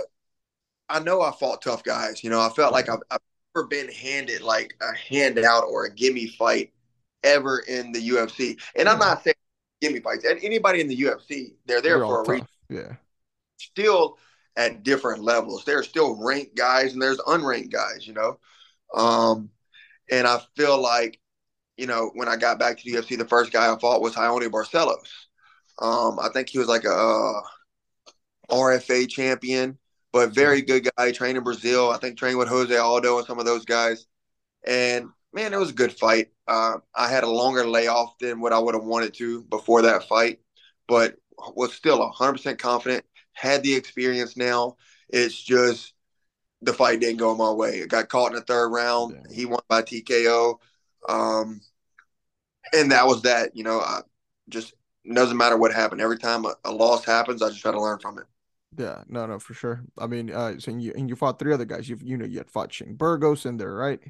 I 0.89 1.01
know 1.01 1.21
I 1.21 1.33
fought 1.33 1.63
tough 1.63 1.83
guys. 1.83 2.25
You 2.25 2.31
know, 2.31 2.41
I 2.41 2.49
felt 2.51 2.73
like 2.73 2.89
I've, 2.89 3.01
I've 3.11 3.19
never 3.55 3.67
been 3.67 3.91
handed 3.91 4.41
like 4.41 4.75
a 4.81 4.97
handout 4.97 5.65
or 5.65 5.85
a 5.85 5.95
gimme 5.95 6.29
fight 6.29 6.73
ever 7.23 7.59
in 7.61 7.93
the 7.93 8.09
UFC. 8.11 8.59
And 8.75 8.89
I'm 8.89 8.99
not 8.99 9.23
saying 9.25 9.35
gimme 9.81 10.01
fights. 10.01 10.25
And 10.25 10.39
anybody 10.43 10.81
in 10.81 10.89
the 10.89 10.97
UFC, 10.97 11.55
they're 11.67 11.81
there 11.81 11.99
they're 11.99 12.07
for 12.07 12.23
a 12.23 12.31
reason. 12.31 12.49
Yeah. 12.69 12.95
Still, 13.59 14.19
at 14.57 14.83
different 14.83 15.23
levels. 15.23 15.65
There 15.65 15.79
are 15.79 15.85
still 15.85 16.17
ranked 16.17 16.57
guys 16.57 16.93
and 16.93 17.03
there's 17.03 17.19
unranked 17.19 17.71
guys, 17.71 18.07
you 18.07 18.15
know. 18.15 18.39
Um, 18.95 19.51
and 20.11 20.27
I 20.27 20.41
feel 20.57 20.81
like, 20.81 21.21
you 21.77 21.87
know, 21.87 22.11
when 22.15 22.29
I 22.29 22.37
got 22.37 22.59
back 22.59 22.79
to 22.79 22.85
the 22.85 22.99
UFC, 22.99 23.19
the 23.19 23.27
first 23.27 23.53
guy 23.53 23.71
I 23.71 23.79
fought 23.79 24.01
was 24.01 24.15
Raoni 24.15 24.49
Barcelos. 24.49 25.09
Um, 25.79 26.19
I 26.19 26.29
think 26.33 26.49
he 26.49 26.59
was 26.59 26.69
like 26.69 26.85
a 26.85 26.91
uh, 26.91 27.41
RFA 28.51 29.09
champion, 29.09 29.77
but 30.13 30.31
very 30.31 30.63
good 30.63 30.89
guy. 30.97 31.13
Trained 31.13 31.37
in 31.37 31.45
Brazil. 31.45 31.91
I 31.91 31.99
think 31.99 32.17
trained 32.17 32.39
with 32.39 32.49
Jose 32.49 32.75
Aldo 32.75 33.19
and 33.19 33.27
some 33.27 33.39
of 33.39 33.45
those 33.45 33.67
guys. 33.67 34.07
And 34.67 35.11
man, 35.37 35.53
it 35.53 35.61
was 35.61 35.71
a 35.71 35.75
good 35.75 35.93
fight. 35.93 36.29
Uh, 36.49 36.79
I 36.95 37.09
had 37.09 37.23
a 37.23 37.31
longer 37.31 37.67
layoff 37.67 38.19
than 38.19 38.41
what 38.41 38.55
I 38.55 38.59
would 38.59 38.75
have 38.75 38.85
wanted 38.85 39.13
to 39.15 39.43
before 39.45 39.83
that 39.83 40.09
fight, 40.09 40.41
but 40.89 41.17
was 41.55 41.75
still 41.75 42.11
100% 42.11 42.59
confident. 42.59 43.05
Had 43.35 43.63
the 43.63 43.75
experience 43.75 44.37
now. 44.37 44.77
It's 45.11 45.41
just 45.41 45.93
the 46.63 46.73
fight 46.73 47.01
didn't 47.01 47.19
go 47.19 47.37
my 47.37 47.51
way. 47.51 47.81
It 47.81 47.91
got 47.91 48.09
caught 48.09 48.31
in 48.31 48.37
the 48.37 48.41
third 48.41 48.71
round. 48.71 49.15
Yeah. 49.15 49.35
He 49.37 49.45
won 49.45 49.61
by 49.69 49.83
TKO. 49.83 50.57
Um, 51.07 51.61
and 52.73 52.91
that 52.91 53.07
was 53.07 53.23
that. 53.23 53.55
You 53.55 53.65
know, 53.65 53.79
I 53.79 54.01
just 54.49 54.73
doesn't 55.13 55.37
matter 55.37 55.59
what 55.59 55.75
happened. 55.75 56.01
Every 56.01 56.19
time 56.19 56.47
a, 56.47 56.55
a, 56.65 56.73
loss 56.73 57.05
happens, 57.05 57.43
I 57.43 57.51
just 57.51 57.61
try 57.61 57.73
to 57.73 57.81
learn 57.81 57.99
from 57.99 58.19
it. 58.19 58.25
Yeah, 58.77 59.05
no, 59.07 59.27
no, 59.27 59.39
for 59.39 59.53
sure. 59.53 59.85
I 59.99 60.07
mean, 60.07 60.33
uh, 60.33 60.59
so 60.59 60.71
you 60.71 60.95
and 60.97 61.11
you 61.11 61.15
fought 61.15 61.39
three 61.39 61.53
other 61.53 61.67
guys. 61.67 61.91
You've 61.91 62.03
you 62.03 62.17
know 62.17 62.25
you 62.25 62.39
had 62.39 62.51
fought 62.51 62.73
Shane 62.73 62.95
Burgos 62.95 63.45
in 63.45 63.59
there, 63.59 63.75
right? 63.75 64.01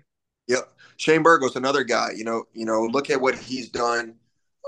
Yep, 0.49 0.73
Shane 0.97 1.23
Burgos, 1.23 1.57
another 1.57 1.85
guy. 1.85 2.11
You 2.17 2.25
know, 2.25 2.45
you 2.53 2.65
know, 2.65 2.83
look 2.83 3.11
at 3.11 3.21
what 3.21 3.37
he's 3.37 3.69
done 3.69 4.15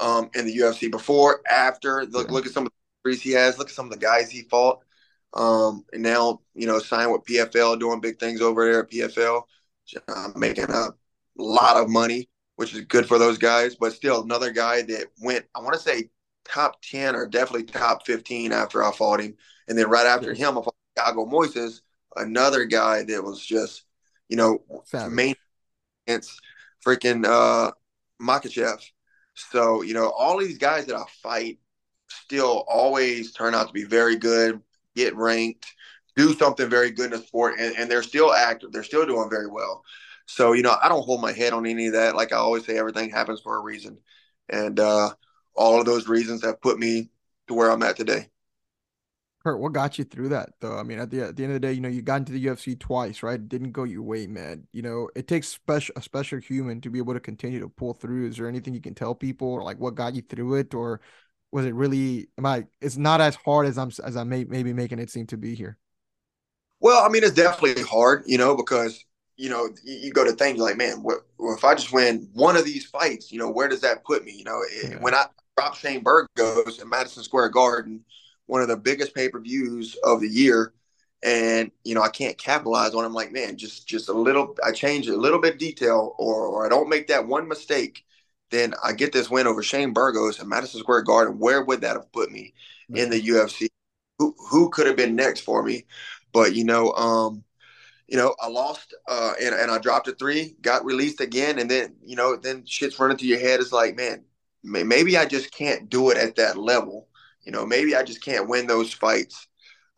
um, 0.01 0.31
in 0.35 0.47
the 0.47 0.57
UFC 0.57 0.91
before, 0.91 1.41
after. 1.51 2.05
Look, 2.07 2.29
yeah. 2.29 2.33
look 2.33 2.47
at 2.47 2.53
some 2.53 2.67
of 2.67 2.73
the 2.73 2.79
he 3.17 3.31
has. 3.31 3.59
Look 3.59 3.69
at 3.69 3.75
some 3.75 3.87
of 3.87 3.93
the 3.93 3.99
guys 3.99 4.31
he 4.31 4.43
fought. 4.43 4.81
Um, 5.35 5.85
and 5.93 6.03
now, 6.03 6.41
you 6.55 6.67
know, 6.67 6.79
signed 6.79 7.13
with 7.13 7.25
PFL, 7.25 7.79
doing 7.79 8.01
big 8.01 8.19
things 8.19 8.41
over 8.41 8.65
there 8.65 8.83
at 8.83 8.91
PFL, 8.91 9.43
uh, 10.09 10.29
making 10.37 10.71
a 10.71 10.89
lot 11.37 11.77
of 11.77 11.89
money, 11.89 12.29
which 12.57 12.75
is 12.75 12.83
good 12.83 13.07
for 13.07 13.19
those 13.19 13.39
guys. 13.39 13.75
But 13.75 13.93
still, 13.93 14.23
another 14.23 14.51
guy 14.51 14.83
that 14.83 15.07
went, 15.21 15.47
I 15.55 15.61
want 15.61 15.75
to 15.75 15.81
say 15.81 16.11
top 16.45 16.81
10 16.83 17.15
or 17.15 17.27
definitely 17.27 17.65
top 17.65 18.07
15 18.07 18.53
after 18.53 18.83
I 18.83 18.91
fought 18.91 19.21
him. 19.21 19.37
And 19.69 19.79
then 19.79 19.89
right 19.89 20.07
after 20.07 20.33
yeah. 20.33 20.49
him, 20.49 20.59
I 20.59 20.63
fought 20.63 20.75
Thiago 20.99 21.31
Moises, 21.31 21.83
another 22.17 22.65
guy 22.65 23.03
that 23.05 23.23
was 23.23 23.45
just, 23.45 23.85
you 24.29 24.37
know, 24.37 24.63
Savage. 24.85 25.13
main 25.13 25.35
against 26.09 26.41
freaking 26.85 27.25
uh, 27.27 27.71
Makhachev. 28.21 28.83
So, 29.35 29.83
you 29.83 29.95
know, 29.95 30.11
all 30.11 30.39
these 30.39 30.59
guys 30.59 30.87
that 30.87 30.97
I 30.97 31.05
fight 31.23 31.59
still 32.09 32.65
always 32.69 33.33
turn 33.33 33.55
out 33.55 33.69
to 33.69 33.73
be 33.73 33.85
very 33.85 34.17
good, 34.17 34.61
get 34.97 35.15
ranked, 35.15 35.67
do 36.17 36.35
something 36.35 36.69
very 36.69 36.91
good 36.91 37.13
in 37.13 37.21
the 37.21 37.27
sport, 37.27 37.55
and, 37.61 37.77
and 37.77 37.91
they're 37.91 38.03
still 38.03 38.33
active. 38.33 38.73
They're 38.73 38.83
still 38.83 39.07
doing 39.07 39.31
very 39.31 39.47
well. 39.47 39.85
So, 40.27 40.53
you 40.53 40.63
know, 40.63 40.77
I 40.83 40.89
don't 40.89 41.05
hold 41.05 41.21
my 41.21 41.33
head 41.33 41.53
on 41.53 41.67
any 41.67 41.87
of 41.87 41.93
that. 41.93 42.17
Like 42.17 42.33
I 42.33 42.37
always 42.37 42.67
say, 42.67 42.77
everything 42.77 43.11
happens 43.11 43.41
for 43.41 43.57
a 43.57 43.63
reason. 43.63 43.99
And 44.49 44.81
uh, 44.81 45.11
all 45.55 45.79
of 45.79 45.87
those 45.87 46.09
reasons 46.09 46.43
have 46.45 46.61
put 46.61 46.79
me 46.79 47.11
to 47.47 47.55
where 47.55 47.71
I'm 47.71 47.83
at 47.83 47.97
today. 47.97 48.29
Kurt, 49.49 49.61
what 49.61 49.73
got 49.73 49.97
you 49.97 50.05
through 50.05 50.29
that 50.29 50.51
though? 50.61 50.77
I 50.77 50.83
mean, 50.83 50.99
at 50.99 51.09
the 51.09 51.23
at 51.23 51.37
the 51.37 51.43
end 51.43 51.55
of 51.55 51.61
the 51.61 51.67
day, 51.67 51.73
you 51.73 51.81
know, 51.81 51.89
you 51.89 52.03
got 52.03 52.17
into 52.17 52.33
the 52.33 52.45
UFC 52.45 52.79
twice, 52.79 53.23
right? 53.23 53.37
It 53.37 53.49
didn't 53.49 53.73
go 53.73 53.85
your 53.85 54.03
way, 54.03 54.27
man. 54.27 54.67
You 54.73 54.83
know, 54.83 55.09
it 55.17 55.27
takes 55.27 55.49
special 55.49 55.95
a 55.97 56.03
special 56.03 56.39
human 56.39 56.83
to 56.83 56.91
be 56.91 56.99
able 56.99 57.15
to 57.15 57.21
continue 57.21 57.59
to 57.61 57.69
pull 57.69 57.95
through. 57.95 58.29
Is 58.29 58.37
there 58.37 58.47
anything 58.47 58.75
you 58.75 58.83
can 58.83 58.95
tell 58.95 59.15
people, 59.15 59.49
or 59.49 59.63
like 59.63 59.79
what 59.79 59.95
got 59.95 60.15
you 60.15 60.21
through 60.21 60.57
it, 60.57 60.75
or 60.75 61.01
was 61.51 61.65
it 61.65 61.75
really? 61.75 62.29
Am 62.37 62.45
I? 62.45 62.67
It's 62.83 62.99
not 62.99 63.23
as 63.23 63.37
hard 63.37 63.67
as 63.67 63.79
I'm 63.79 63.91
as 64.05 64.19
I 64.19 64.25
may 64.25 64.45
maybe 64.45 64.75
making 64.75 64.99
it 64.99 65.09
seem 65.09 65.27
to 65.29 65.39
be 65.39 65.55
here. 65.55 65.79
Well, 66.81 67.03
I 67.03 67.09
mean, 67.09 67.25
it's 67.25 67.33
definitely 67.33 67.83
hard, 67.85 68.25
you 68.27 68.37
know, 68.37 68.55
because 68.55 69.03
you 69.39 69.49
know 69.49 69.71
you, 69.83 70.13
go 70.13 70.25
to 70.25 70.33
things 70.33 70.59
like, 70.59 70.77
man, 70.77 71.03
what, 71.03 71.21
well, 71.39 71.57
if 71.57 71.65
I 71.65 71.75
just 71.75 71.91
win 71.91 72.29
one 72.35 72.55
of 72.59 72.67
these 72.67 72.85
fights, 72.85 73.33
you 73.33 73.39
know, 73.39 73.49
where 73.49 73.69
does 73.69 73.81
that 73.81 74.05
put 74.05 74.27
me? 74.27 74.33
You 74.33 74.45
know, 74.45 74.61
yeah. 74.85 74.99
when 75.01 75.15
I 75.15 75.25
drop 75.57 75.75
Shane 75.75 76.03
Burgos 76.03 76.83
in 76.83 76.89
Madison 76.91 77.23
Square 77.23 77.49
Garden 77.49 78.05
one 78.49 78.61
of 78.61 78.69
the 78.69 78.77
biggest 78.77 79.15
pay 79.15 79.29
per 79.29 79.39
views 79.39 79.97
of 80.03 80.21
the 80.21 80.29
year, 80.29 80.73
and 81.23 81.71
you 81.85 81.95
know 81.95 82.03
I 82.03 82.09
can't 82.09 82.37
capitalize 82.37 82.95
on. 82.95 83.05
It. 83.05 83.07
I'm 83.07 83.15
like, 83.15 83.33
man, 83.33 83.57
just 83.57 83.87
just 83.87 84.09
a 84.09 84.13
little. 84.13 84.57
I 84.65 84.73
change 84.73 85.07
a 85.09 85.17
little 85.17 85.41
bit 85.41 85.59
detail, 85.59 86.15
or 86.19 86.47
or 86.47 86.67
I 86.67 86.69
don't 86.69 86.89
make 86.89 87.07
that 87.09 87.27
one 87.27 87.47
mistake, 87.47 88.05
then 88.51 88.75
I 88.83 88.93
get 88.93 89.13
this 89.13 89.31
win 89.31 89.47
over 89.47 89.63
Shane 89.63 89.93
Burgos 89.93 90.41
at 90.41 90.47
Madison 90.47 90.81
Square 90.81 91.03
Garden. 91.03 91.39
Where 91.39 91.63
would 91.65 91.83
that 91.83 91.97
have 91.97 92.13
put 92.13 92.31
me 92.31 92.55
in 92.95 93.11
the 93.11 93.21
UFC? 93.21 93.69
Who 94.19 94.35
who 94.51 94.71
could 94.71 94.87
have 94.87 94.97
been 94.97 95.15
next 95.17 95.41
for 95.41 95.63
me? 95.63 95.87
But 96.33 96.55
you 96.55 96.65
know, 96.65 96.93
um, 96.93 97.45
you 98.07 98.17
know, 98.17 98.35
I 98.41 98.49
lost 98.49 98.95
uh, 99.07 99.35
and, 99.41 99.55
and 99.55 99.71
I 99.71 99.79
dropped 99.79 100.09
a 100.09 100.13
three, 100.13 100.57
got 100.63 100.85
released 100.85 101.21
again, 101.21 101.59
and 101.59 101.71
then 101.71 101.97
you 102.05 102.17
know, 102.17 102.37
then 102.37 102.65
shit's 102.65 102.99
running 102.99 103.19
through 103.19 103.29
your 103.29 103.41
head. 103.41 103.61
It's 103.61 103.73
like, 103.73 103.97
man, 103.97 104.25
maybe 104.63 105.17
I 105.17 105.27
just 105.27 105.53
can't 105.53 105.91
do 105.91 106.11
it 106.11 106.17
at 106.17 106.37
that 106.37 106.57
level. 106.57 107.08
You 107.49 107.53
know, 107.53 107.65
maybe 107.65 107.97
I 107.97 108.03
just 108.03 108.23
can't 108.23 108.47
win 108.47 108.67
those 108.67 108.93
fights. 108.93 109.49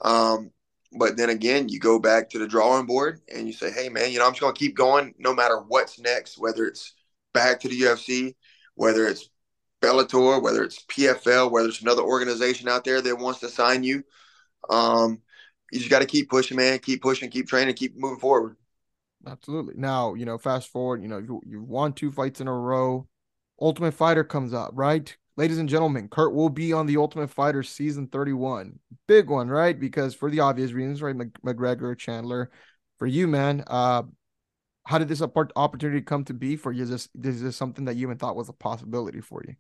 Um, 0.03 0.53
but 0.97 1.17
then 1.17 1.31
again, 1.31 1.69
you 1.69 1.81
go 1.81 1.99
back 1.99 2.31
to 2.31 2.39
the 2.39 2.47
drawing 2.47 2.87
board 2.87 3.23
and 3.29 3.49
you 3.49 3.53
say, 3.53 3.73
hey, 3.73 3.89
man, 3.89 4.13
you 4.13 4.21
know, 4.21 4.27
I'm 4.27 4.31
just 4.31 4.41
going 4.41 4.55
to 4.55 4.59
keep 4.59 4.77
going 4.77 5.15
no 5.19 5.35
matter 5.35 5.59
what's 5.59 5.99
next, 5.99 6.39
whether 6.39 6.65
it's 6.65 6.95
back 7.35 7.59
to 7.59 7.69
the 7.69 7.81
UFC, 7.81 8.37
whether 8.77 9.09
it's 9.09 9.29
Bellator, 9.83 10.41
whether 10.41 10.63
it's 10.63 10.85
PFL, 10.85 11.51
whether 11.51 11.69
it's 11.69 11.83
another 11.83 12.03
organization 12.03 12.69
out 12.69 12.85
there 12.85 13.01
that 13.01 13.19
wants 13.19 13.41
to 13.41 13.49
sign 13.49 13.83
you. 13.83 14.05
Um, 14.69 15.21
you 15.73 15.81
just 15.81 15.91
got 15.91 16.03
to 16.03 16.07
keep 16.07 16.31
pushing, 16.31 16.57
man. 16.57 16.79
Keep 16.79 17.03
pushing, 17.03 17.31
keep 17.31 17.49
training, 17.49 17.75
keep 17.75 17.97
moving 17.97 18.21
forward. 18.21 18.55
Absolutely. 19.27 19.75
Now, 19.77 20.15
you 20.15 20.25
know, 20.25 20.39
fast 20.39 20.69
forward, 20.69 21.03
you 21.03 21.09
know, 21.09 21.19
you, 21.19 21.43
you've 21.45 21.69
won 21.69 21.95
two 21.95 22.13
fights 22.13 22.41
in 22.41 22.47
a 22.47 22.55
row. 22.55 23.09
Ultimate 23.61 23.95
Fighter 23.95 24.23
comes 24.23 24.55
up, 24.55 24.71
right? 24.75 25.17
Ladies 25.37 25.59
and 25.59 25.69
gentlemen, 25.69 26.09
Kurt 26.09 26.35
will 26.35 26.49
be 26.49 26.73
on 26.73 26.87
the 26.87 26.97
Ultimate 26.97 27.31
Fighter 27.31 27.63
season 27.63 28.07
31. 28.07 28.79
Big 29.07 29.29
one, 29.29 29.49
right? 29.49 29.79
Because 29.79 30.15
for 30.15 30.31
the 30.31 30.41
obvious 30.41 30.73
reasons, 30.73 31.03
right? 31.03 31.17
McGregor, 31.17 31.97
Chandler. 31.97 32.51
For 32.99 33.07
you, 33.07 33.27
man, 33.27 33.65
uh, 33.67 34.03
how 34.85 34.99
did 34.99 35.09
this 35.09 35.23
opportunity 35.23 36.03
come 36.03 36.25
to 36.25 36.35
be 36.35 36.57
for 36.57 36.73
you? 36.73 36.83
Is 36.83 36.91
this, 36.91 37.09
is 37.23 37.43
this 37.43 37.57
something 37.57 37.87
that 37.87 37.97
you 37.97 38.07
even 38.07 38.19
thought 38.19 38.37
was 38.37 38.49
a 38.49 38.53
possibility 38.53 39.21
for 39.21 39.43
you? 39.47 39.55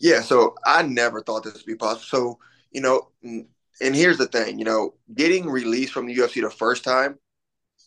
Yeah, 0.00 0.22
so 0.22 0.54
I 0.64 0.82
never 0.82 1.22
thought 1.22 1.44
this 1.44 1.54
would 1.54 1.66
be 1.66 1.74
possible. 1.74 2.04
So, 2.04 2.38
you 2.70 2.80
know, 2.80 3.10
and 3.22 3.94
here's 3.94 4.18
the 4.18 4.26
thing, 4.26 4.58
you 4.58 4.64
know, 4.64 4.94
getting 5.14 5.48
released 5.48 5.92
from 5.92 6.06
the 6.06 6.16
UFC 6.16 6.42
the 6.42 6.50
first 6.50 6.84
time, 6.84 7.18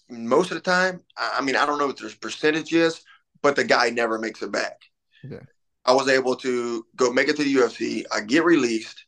most 0.10 0.52
of 0.52 0.56
the 0.56 0.62
time, 0.62 1.02
I 1.18 1.42
mean, 1.42 1.56
I 1.56 1.66
don't 1.66 1.80
know 1.80 1.88
what 1.88 1.98
there's 1.98 2.16
percentages, 2.16 3.02
but 3.42 3.56
the 3.56 3.64
guy 3.64 3.90
never 3.90 4.20
makes 4.20 4.42
it 4.42 4.52
back. 4.52 4.78
Yeah. 5.24 5.40
I 5.86 5.94
was 5.94 6.08
able 6.08 6.36
to 6.38 6.86
go 6.96 7.12
make 7.12 7.28
it 7.28 7.36
to 7.38 7.44
the 7.44 7.56
UFC. 7.56 8.04
I 8.12 8.22
get 8.22 8.44
released, 8.44 9.06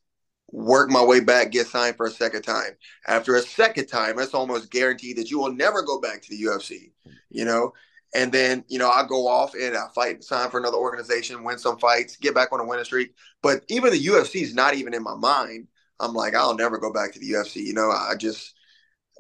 work 0.52 0.90
my 0.90 1.04
way 1.04 1.20
back, 1.20 1.52
get 1.52 1.68
signed 1.68 1.98
for 1.98 2.08
a 2.08 2.12
second 2.12 2.42
time. 2.42 2.72
After 3.08 3.36
a 3.36 3.42
second 3.42 3.88
time, 3.88 4.20
it's 4.20 4.34
almost 4.34 4.72
guaranteed 4.72 5.18
that 5.18 5.30
you 5.30 5.40
will 5.40 5.54
never 5.54 5.84
go 5.84 6.00
back 6.00 6.22
to 6.22 6.30
the 6.30 6.44
UFC, 6.44 6.92
you 7.30 7.46
know? 7.46 7.74
And 8.16 8.32
then, 8.32 8.64
you 8.68 8.78
know, 8.78 8.90
I 8.90 9.06
go 9.08 9.28
off 9.28 9.56
and 9.56 9.76
I 9.76 9.88
fight, 9.94 10.24
sign 10.24 10.50
for 10.50 10.60
another 10.60 10.78
organization, 10.78 11.44
win 11.44 11.58
some 11.58 11.80
fights, 11.80 12.18
get 12.18 12.36
back 12.36 12.52
on 12.52 12.60
a 12.60 12.66
winning 12.66 12.86
streak. 12.86 13.16
But 13.42 13.64
even 13.70 13.92
the 13.92 14.06
UFC 14.06 14.42
is 14.42 14.54
not 14.54 14.76
even 14.76 14.94
in 14.94 15.02
my 15.02 15.16
mind. 15.16 15.68
I'm 16.00 16.14
like, 16.14 16.36
I'll 16.36 16.56
never 16.56 16.78
go 16.78 16.94
back 16.94 17.14
to 17.14 17.20
the 17.20 17.32
UFC. 17.32 17.58
You 17.64 17.74
know, 17.74 17.90
I 17.90 18.14
just 18.18 18.54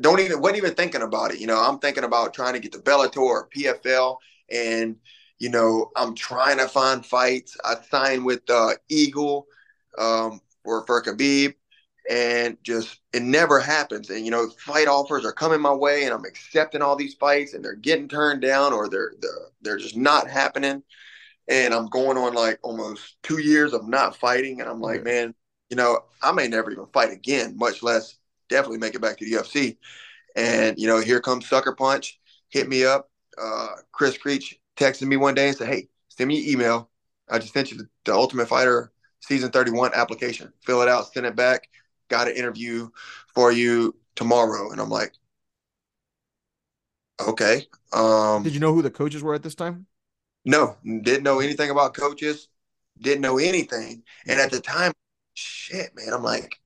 don't 0.01 0.19
even, 0.19 0.41
wasn't 0.41 0.57
even 0.57 0.75
thinking 0.75 1.01
about 1.01 1.31
it. 1.31 1.39
You 1.39 1.47
know, 1.47 1.59
I'm 1.59 1.79
thinking 1.79 2.03
about 2.03 2.33
trying 2.33 2.53
to 2.53 2.59
get 2.59 2.71
to 2.73 2.79
Bellator 2.79 3.17
or 3.17 3.49
PFL. 3.49 4.17
And, 4.51 4.97
you 5.39 5.49
know, 5.49 5.91
I'm 5.95 6.15
trying 6.15 6.57
to 6.57 6.67
find 6.67 7.05
fights. 7.05 7.57
I 7.63 7.75
signed 7.89 8.25
with 8.25 8.49
uh, 8.49 8.71
Eagle 8.89 9.47
um, 9.97 10.39
for 10.63 10.85
for 10.85 11.03
Khabib, 11.03 11.55
and 12.09 12.57
just 12.63 12.99
it 13.13 13.23
never 13.23 13.59
happens. 13.59 14.09
And 14.09 14.25
you 14.25 14.31
know, 14.31 14.49
fight 14.49 14.87
offers 14.87 15.25
are 15.25 15.33
coming 15.33 15.61
my 15.61 15.73
way, 15.73 16.03
and 16.03 16.13
I'm 16.13 16.25
accepting 16.25 16.81
all 16.81 16.95
these 16.95 17.15
fights, 17.15 17.53
and 17.53 17.63
they're 17.63 17.75
getting 17.75 18.07
turned 18.07 18.41
down, 18.41 18.73
or 18.73 18.89
they're 18.89 19.13
they're, 19.19 19.31
they're 19.61 19.77
just 19.77 19.97
not 19.97 20.29
happening. 20.29 20.83
And 21.49 21.73
I'm 21.73 21.87
going 21.87 22.17
on 22.17 22.33
like 22.33 22.59
almost 22.63 23.17
two 23.21 23.41
years 23.41 23.73
of 23.73 23.87
not 23.87 24.15
fighting, 24.15 24.61
and 24.61 24.69
I'm 24.69 24.79
like, 24.79 24.99
yeah. 24.99 25.11
man, 25.11 25.35
you 25.69 25.75
know, 25.75 25.99
I 26.21 26.31
may 26.31 26.47
never 26.47 26.71
even 26.71 26.85
fight 26.93 27.11
again, 27.11 27.57
much 27.57 27.83
less 27.83 28.15
definitely 28.49 28.77
make 28.77 28.95
it 28.95 29.01
back 29.01 29.17
to 29.17 29.25
the 29.25 29.33
UFC. 29.33 29.77
And 30.35 30.77
you 30.79 30.87
know, 30.87 30.99
here 30.99 31.19
comes 31.19 31.47
Sucker 31.47 31.75
Punch, 31.75 32.19
hit 32.49 32.69
me 32.69 32.85
up. 32.85 33.09
Uh, 33.41 33.69
Chris 33.91 34.17
Creech 34.17 34.59
texted 34.75 35.07
me 35.07 35.17
one 35.17 35.35
day 35.35 35.47
and 35.47 35.57
said, 35.57 35.67
"Hey, 35.67 35.89
send 36.09 36.27
me 36.27 36.43
an 36.43 36.49
email. 36.49 36.89
I 37.29 37.39
just 37.39 37.53
sent 37.53 37.71
you 37.71 37.77
the, 37.77 37.87
the 38.05 38.13
Ultimate 38.13 38.47
Fighter 38.47 38.91
season 39.21 39.51
31 39.51 39.91
application. 39.93 40.51
Fill 40.65 40.81
it 40.81 40.89
out, 40.89 41.11
send 41.13 41.25
it 41.25 41.35
back. 41.35 41.69
Got 42.09 42.27
an 42.27 42.35
interview 42.35 42.89
for 43.33 43.51
you 43.51 43.95
tomorrow." 44.15 44.71
And 44.71 44.79
I'm 44.81 44.89
like, 44.89 45.13
"Okay." 47.21 47.67
Um, 47.91 48.43
Did 48.43 48.53
you 48.53 48.59
know 48.59 48.73
who 48.73 48.81
the 48.81 48.91
coaches 48.91 49.23
were 49.23 49.33
at 49.33 49.43
this 49.43 49.55
time? 49.55 49.87
No, 50.45 50.77
didn't 50.83 51.23
know 51.23 51.39
anything 51.39 51.69
about 51.69 51.93
coaches. 51.93 52.49
Didn't 52.99 53.21
know 53.21 53.37
anything. 53.37 54.03
And 54.27 54.39
at 54.39 54.51
the 54.51 54.59
time, 54.59 54.91
shit, 55.33 55.95
man, 55.95 56.13
I'm 56.13 56.23
like, 56.23 56.59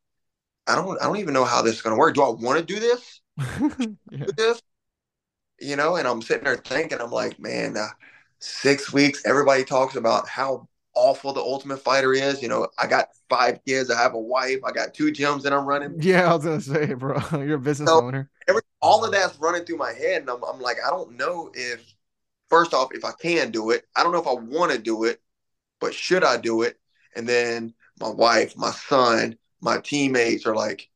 I 0.68 0.76
don't 0.76 1.00
I 1.02 1.06
don't 1.06 1.18
even 1.18 1.34
know 1.34 1.46
how 1.46 1.62
this 1.62 1.76
is 1.76 1.82
gonna 1.82 1.98
work. 1.98 2.16
Do 2.16 2.24
I 2.24 2.30
want 2.30 2.60
to 2.60 2.66
do 2.66 2.80
this? 2.80 3.22
yeah. 4.12 4.26
do 4.26 4.32
this? 4.36 4.62
You 5.60 5.76
know, 5.76 5.96
and 5.96 6.08
I'm 6.08 6.22
sitting 6.22 6.44
there 6.44 6.58
thinking, 6.58 7.02
I'm 7.02 7.12
like, 7.12 7.40
man, 7.40 7.78
uh, 7.78 7.88
six 8.40 8.94
weeks. 8.94 9.24
Everybody 9.26 9.64
talks 9.64 9.96
about 9.96 10.28
how 10.28 10.68
awful 10.94 11.34
the 11.34 11.42
Ultimate 11.42 11.78
Fighter 11.78 12.14
is. 12.14 12.42
You 12.42 12.50
know, 12.50 12.68
I 12.78 12.88
got 12.88 13.10
five 13.30 13.64
kids. 13.66 13.90
I 13.90 14.02
have 14.02 14.14
a 14.14 14.20
wife. 14.20 14.60
I 14.66 14.72
got 14.72 14.94
two 14.94 15.12
gyms 15.12 15.44
that 15.44 15.54
I'm 15.54 15.66
running. 15.66 15.96
Yeah, 16.02 16.30
I 16.30 16.36
was 16.36 16.46
gonna 16.46 16.62
say, 16.62 16.94
bro, 16.94 17.20
you're 17.34 17.56
a 17.56 17.60
business 17.60 17.90
so 17.90 18.02
owner. 18.02 18.30
Every, 18.48 18.62
all 18.82 19.04
of 19.04 19.12
that's 19.12 19.38
running 19.40 19.66
through 19.66 19.78
my 19.78 19.92
head, 19.94 20.22
and 20.22 20.30
I'm, 20.30 20.44
I'm 20.44 20.62
like, 20.62 20.78
I 20.86 20.90
don't 20.90 21.18
know 21.18 21.52
if, 21.54 21.84
first 22.50 22.74
off, 22.74 22.90
if 22.94 23.04
I 23.04 23.12
can 23.12 23.52
do 23.52 23.72
it. 23.72 23.86
I 23.96 24.04
don't 24.04 24.12
know 24.14 24.22
if 24.22 24.28
I 24.28 24.34
want 24.34 24.72
to 24.72 24.78
do 24.78 25.04
it, 25.04 25.22
but 25.80 25.94
should 25.94 26.24
I 26.24 26.38
do 26.38 26.62
it? 26.62 26.80
And 27.16 27.28
then 27.28 27.74
my 28.00 28.10
wife, 28.10 28.56
my 28.56 28.72
son, 28.72 29.38
my 29.60 29.80
teammates 29.80 30.46
are 30.46 30.56
like, 30.56 30.90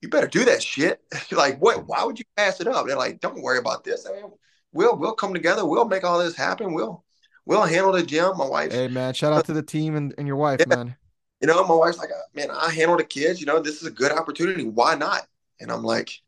you 0.00 0.08
better 0.08 0.26
do 0.26 0.44
that 0.46 0.62
shit. 0.62 1.00
like, 1.30 1.58
what? 1.58 1.86
Why 1.86 2.04
would 2.04 2.18
you 2.18 2.24
pass 2.36 2.60
it 2.60 2.66
up? 2.66 2.86
They're 2.86 2.96
like, 2.96 3.20
don't 3.20 3.42
worry 3.42 3.58
about 3.58 3.84
this. 3.84 4.06
I 4.06 4.12
mean, 4.12 4.30
we'll 4.72 4.96
we'll 4.96 5.14
come 5.14 5.34
together. 5.34 5.66
We'll 5.66 5.88
make 5.88 6.04
all 6.04 6.18
this 6.18 6.36
happen. 6.36 6.72
We'll 6.72 7.04
we'll 7.44 7.64
handle 7.64 7.92
the 7.92 8.02
gym. 8.02 8.36
My 8.36 8.46
wife. 8.46 8.72
Hey 8.72 8.88
man, 8.88 9.14
shout 9.14 9.32
out 9.32 9.44
to 9.46 9.52
the 9.52 9.62
team 9.62 9.96
and, 9.96 10.14
and 10.18 10.26
your 10.26 10.36
wife, 10.36 10.60
yeah. 10.60 10.74
man. 10.74 10.96
You 11.40 11.46
know, 11.46 11.66
my 11.66 11.74
wife's 11.74 11.98
like, 11.98 12.10
man, 12.34 12.50
I 12.50 12.70
handle 12.70 12.96
the 12.96 13.04
kids. 13.04 13.40
You 13.40 13.46
know, 13.46 13.60
this 13.60 13.80
is 13.80 13.86
a 13.86 13.90
good 13.90 14.12
opportunity. 14.12 14.64
Why 14.64 14.94
not? 14.94 15.26
And 15.58 15.72
I'm 15.72 15.82
like, 15.82 16.20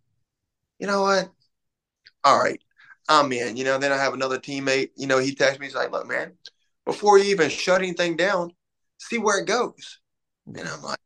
you 0.78 0.86
know 0.86 1.02
what? 1.02 1.30
All 2.24 2.38
right, 2.38 2.60
I'm 3.08 3.32
in. 3.32 3.56
You 3.56 3.64
know, 3.64 3.78
then 3.78 3.92
I 3.92 3.96
have 3.96 4.14
another 4.14 4.38
teammate. 4.38 4.90
You 4.96 5.06
know, 5.06 5.18
he 5.18 5.34
texts 5.34 5.60
me. 5.60 5.66
He's 5.66 5.74
like, 5.74 5.92
look, 5.92 6.06
man, 6.06 6.32
before 6.84 7.18
you 7.18 7.26
even 7.26 7.50
shut 7.50 7.80
anything 7.80 8.16
down, 8.16 8.52
see 8.98 9.18
where 9.18 9.38
it 9.38 9.46
goes. 9.46 10.00
And 10.46 10.68
I'm 10.68 10.82
like, 10.82 10.98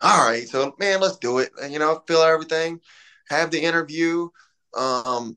all 0.00 0.28
right, 0.28 0.48
so 0.48 0.74
man, 0.78 1.00
let's 1.00 1.16
do 1.18 1.38
it. 1.38 1.50
And, 1.62 1.72
you 1.72 1.78
know, 1.78 2.02
fill 2.06 2.22
out 2.22 2.30
everything, 2.30 2.80
have 3.28 3.50
the 3.50 3.60
interview. 3.60 4.28
Um, 4.76 5.36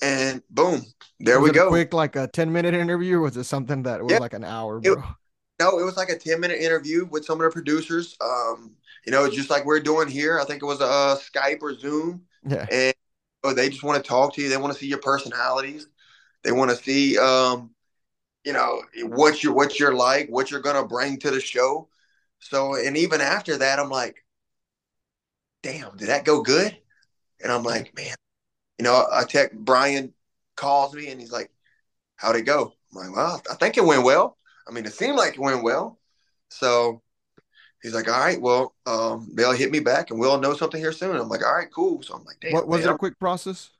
and 0.00 0.42
boom, 0.50 0.82
there 1.20 1.40
was 1.40 1.50
we 1.50 1.54
go. 1.54 1.68
quick, 1.68 1.94
like 1.94 2.16
a 2.16 2.26
10 2.26 2.52
minute 2.52 2.74
interview, 2.74 3.20
was 3.20 3.36
it 3.36 3.44
something 3.44 3.84
that 3.84 4.02
was 4.02 4.12
yeah. 4.12 4.18
like 4.18 4.34
an 4.34 4.44
hour, 4.44 4.80
bro? 4.80 4.92
It, 4.92 4.98
no, 5.60 5.78
it 5.78 5.84
was 5.84 5.96
like 5.96 6.08
a 6.08 6.18
10 6.18 6.40
minute 6.40 6.60
interview 6.60 7.06
with 7.06 7.24
some 7.24 7.40
of 7.40 7.44
the 7.44 7.50
producers. 7.50 8.16
Um, 8.20 8.72
you 9.06 9.12
know, 9.12 9.28
just 9.28 9.50
like 9.50 9.64
we're 9.64 9.80
doing 9.80 10.08
here. 10.08 10.38
I 10.40 10.44
think 10.44 10.62
it 10.62 10.66
was 10.66 10.80
a 10.80 10.86
uh, 10.86 11.16
Skype 11.16 11.62
or 11.62 11.74
Zoom. 11.76 12.22
Yeah. 12.46 12.66
And 12.70 12.94
oh, 13.44 13.52
they 13.52 13.68
just 13.68 13.82
want 13.82 14.02
to 14.02 14.08
talk 14.08 14.34
to 14.34 14.42
you. 14.42 14.48
They 14.48 14.56
want 14.56 14.72
to 14.72 14.78
see 14.78 14.86
your 14.86 14.98
personalities. 14.98 15.86
They 16.42 16.52
want 16.52 16.70
to 16.70 16.76
see, 16.76 17.18
um, 17.18 17.70
you 18.44 18.52
know, 18.52 18.82
what 19.04 19.42
you're 19.42 19.52
what 19.52 19.78
you're 19.78 19.94
like, 19.94 20.28
what 20.28 20.50
you're 20.50 20.60
gonna 20.60 20.86
bring 20.86 21.18
to 21.20 21.30
the 21.30 21.40
show. 21.40 21.88
So, 22.42 22.74
and 22.74 22.96
even 22.96 23.20
after 23.20 23.56
that, 23.58 23.78
I'm 23.78 23.88
like, 23.88 24.16
damn, 25.62 25.96
did 25.96 26.08
that 26.08 26.24
go 26.24 26.42
good? 26.42 26.76
And 27.40 27.52
I'm 27.52 27.62
like, 27.62 27.96
man, 27.96 28.14
you 28.78 28.84
know, 28.84 29.06
I 29.10 29.24
text 29.24 29.56
Brian 29.56 30.12
calls 30.56 30.92
me 30.92 31.08
and 31.08 31.20
he's 31.20 31.30
like, 31.30 31.50
how'd 32.16 32.34
it 32.34 32.42
go? 32.42 32.74
I'm 32.92 32.98
like, 33.06 33.16
well, 33.16 33.42
I 33.48 33.54
think 33.54 33.76
it 33.76 33.84
went 33.84 34.04
well. 34.04 34.36
I 34.68 34.72
mean, 34.72 34.84
it 34.84 34.92
seemed 34.92 35.16
like 35.16 35.34
it 35.34 35.40
went 35.40 35.62
well. 35.62 36.00
So 36.48 37.00
he's 37.80 37.94
like, 37.94 38.08
all 38.08 38.20
right, 38.20 38.40
well, 38.40 38.74
um, 38.86 39.30
they'll 39.34 39.52
hit 39.52 39.70
me 39.70 39.80
back 39.80 40.10
and 40.10 40.18
we'll 40.18 40.40
know 40.40 40.54
something 40.54 40.80
here 40.80 40.92
soon. 40.92 41.16
I'm 41.16 41.28
like, 41.28 41.44
all 41.44 41.54
right, 41.54 41.72
cool. 41.72 42.02
So 42.02 42.14
I'm 42.14 42.24
like, 42.24 42.40
damn. 42.40 42.52
What, 42.52 42.66
was 42.66 42.80
man, 42.80 42.90
it 42.90 42.94
a 42.94 42.98
quick 42.98 43.18
process? 43.20 43.70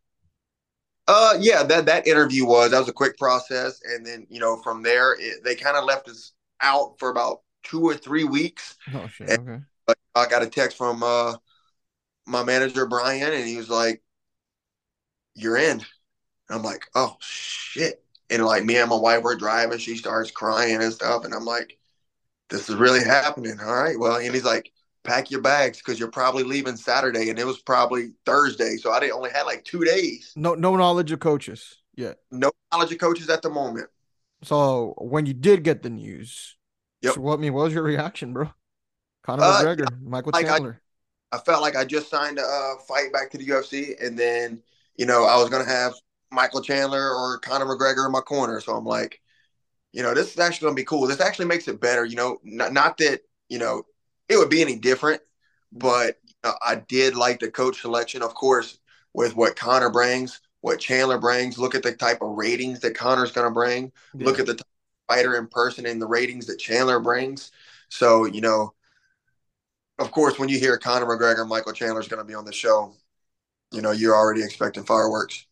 Uh, 1.08 1.34
yeah, 1.40 1.64
that 1.64 1.84
that 1.86 2.06
interview 2.06 2.46
was 2.46 2.70
that 2.70 2.78
was 2.78 2.88
a 2.88 2.92
quick 2.92 3.18
process, 3.18 3.80
and 3.84 4.06
then 4.06 4.24
you 4.30 4.38
know 4.38 4.56
from 4.62 4.84
there 4.84 5.16
it, 5.18 5.42
they 5.42 5.56
kind 5.56 5.76
of 5.76 5.84
left 5.84 6.08
us 6.08 6.32
out 6.60 6.96
for 7.00 7.10
about 7.10 7.40
two 7.62 7.82
or 7.82 7.94
three 7.94 8.24
weeks. 8.24 8.76
Oh 8.94 9.06
shit! 9.08 9.30
And, 9.30 9.48
okay. 9.48 9.64
But 9.86 9.98
I 10.14 10.26
got 10.26 10.42
a 10.42 10.46
text 10.46 10.76
from 10.76 11.02
uh 11.02 11.34
my 12.26 12.44
manager 12.44 12.86
Brian, 12.86 13.32
and 13.32 13.46
he 13.46 13.56
was 13.56 13.70
like, 13.70 14.02
you're 15.34 15.56
in. 15.56 15.80
And 15.80 15.84
I'm 16.50 16.62
like, 16.62 16.86
oh 16.94 17.16
shit. 17.20 18.04
And 18.30 18.44
like 18.44 18.64
me 18.64 18.78
and 18.78 18.90
my 18.90 18.96
wife 18.96 19.22
were 19.22 19.36
driving, 19.36 19.78
she 19.78 19.96
starts 19.96 20.30
crying 20.30 20.82
and 20.82 20.92
stuff. 20.92 21.24
And 21.24 21.34
I'm 21.34 21.44
like, 21.44 21.78
this 22.48 22.68
is 22.68 22.76
really 22.76 23.04
happening. 23.04 23.58
All 23.60 23.74
right. 23.74 23.98
Well, 23.98 24.16
and 24.16 24.34
he's 24.34 24.44
like, 24.44 24.72
pack 25.04 25.30
your 25.30 25.40
bags 25.40 25.78
because 25.78 25.98
you're 25.98 26.10
probably 26.10 26.44
leaving 26.44 26.76
Saturday. 26.76 27.30
And 27.30 27.38
it 27.38 27.46
was 27.46 27.60
probably 27.60 28.12
Thursday. 28.24 28.76
So 28.76 28.92
I 28.92 29.00
didn't 29.00 29.14
only 29.14 29.30
had 29.30 29.42
like 29.42 29.64
two 29.64 29.84
days. 29.84 30.32
No, 30.36 30.54
no 30.54 30.76
knowledge 30.76 31.12
of 31.12 31.20
coaches 31.20 31.78
yet. 31.94 32.18
No 32.30 32.50
knowledge 32.72 32.92
of 32.92 32.98
coaches 32.98 33.28
at 33.28 33.42
the 33.42 33.50
moment. 33.50 33.88
So 34.44 34.94
when 34.98 35.26
you 35.26 35.34
did 35.34 35.62
get 35.62 35.82
the 35.82 35.90
news, 35.90 36.56
yep. 37.02 37.14
So 37.14 37.20
what 37.20 37.38
I 37.38 37.42
mean, 37.42 37.52
what 37.52 37.64
was 37.64 37.74
your 37.74 37.82
reaction, 37.82 38.32
bro? 38.32 38.50
Conor 39.22 39.42
uh, 39.44 39.62
McGregor, 39.62 40.02
Michael 40.02 40.32
like 40.32 40.46
Chandler. 40.46 40.80
I, 41.32 41.36
I, 41.36 41.40
felt 41.40 41.62
like 41.62 41.76
I 41.76 41.84
just 41.84 42.10
signed 42.10 42.38
a 42.38 42.42
uh, 42.42 42.82
fight 42.88 43.12
back 43.12 43.30
to 43.30 43.38
the 43.38 43.46
UFC, 43.46 43.94
and 44.04 44.18
then 44.18 44.62
you 44.96 45.06
know, 45.06 45.24
I 45.24 45.36
was 45.36 45.48
going 45.48 45.64
to 45.64 45.70
have 45.70 45.94
Michael 46.30 46.62
Chandler 46.62 47.14
or 47.14 47.38
Conor 47.38 47.66
McGregor 47.66 48.06
in 48.06 48.12
my 48.12 48.20
corner. 48.20 48.60
So 48.60 48.74
I'm 48.76 48.84
like, 48.84 49.20
you 49.92 50.02
know, 50.02 50.14
this 50.14 50.32
is 50.32 50.38
actually 50.38 50.66
going 50.66 50.76
to 50.76 50.80
be 50.80 50.86
cool. 50.86 51.06
This 51.06 51.20
actually 51.20 51.46
makes 51.46 51.68
it 51.68 51.80
better. 51.80 52.04
You 52.04 52.16
know, 52.16 52.38
not, 52.42 52.72
not 52.72 52.98
that, 52.98 53.20
you 53.48 53.58
know, 53.58 53.84
it 54.28 54.36
would 54.36 54.50
be 54.50 54.62
any 54.62 54.76
different, 54.76 55.20
but 55.70 56.16
I 56.44 56.82
did 56.88 57.14
like 57.14 57.40
the 57.40 57.50
coach 57.50 57.80
selection, 57.80 58.22
of 58.22 58.34
course, 58.34 58.78
with 59.12 59.36
what 59.36 59.56
Conor 59.56 59.90
brings, 59.90 60.40
what 60.60 60.80
Chandler 60.80 61.18
brings. 61.18 61.58
Look 61.58 61.74
at 61.74 61.82
the 61.82 61.92
type 61.92 62.22
of 62.22 62.36
ratings 62.36 62.80
that 62.80 62.96
Conor's 62.96 63.32
going 63.32 63.46
to 63.46 63.52
bring. 63.52 63.92
Yeah. 64.14 64.26
Look 64.26 64.38
at 64.38 64.46
the 64.46 64.60
fighter 65.14 65.36
in 65.36 65.46
person 65.46 65.86
and 65.86 66.00
the 66.00 66.06
ratings 66.06 66.46
that 66.46 66.58
Chandler 66.58 67.00
brings. 67.00 67.50
So, 67.88 68.24
you 68.24 68.40
know, 68.40 68.74
of 69.98 70.10
course, 70.10 70.38
when 70.38 70.48
you 70.48 70.58
hear 70.58 70.78
Conor 70.78 71.06
McGregor, 71.06 71.46
Michael 71.46 71.72
Chandler's 71.72 72.08
going 72.08 72.22
to 72.22 72.26
be 72.26 72.34
on 72.34 72.44
the 72.44 72.52
show 72.52 72.94
you 73.72 73.80
know 73.80 73.90
you're 73.90 74.14
already 74.14 74.42
expecting 74.42 74.84
fireworks. 74.84 75.46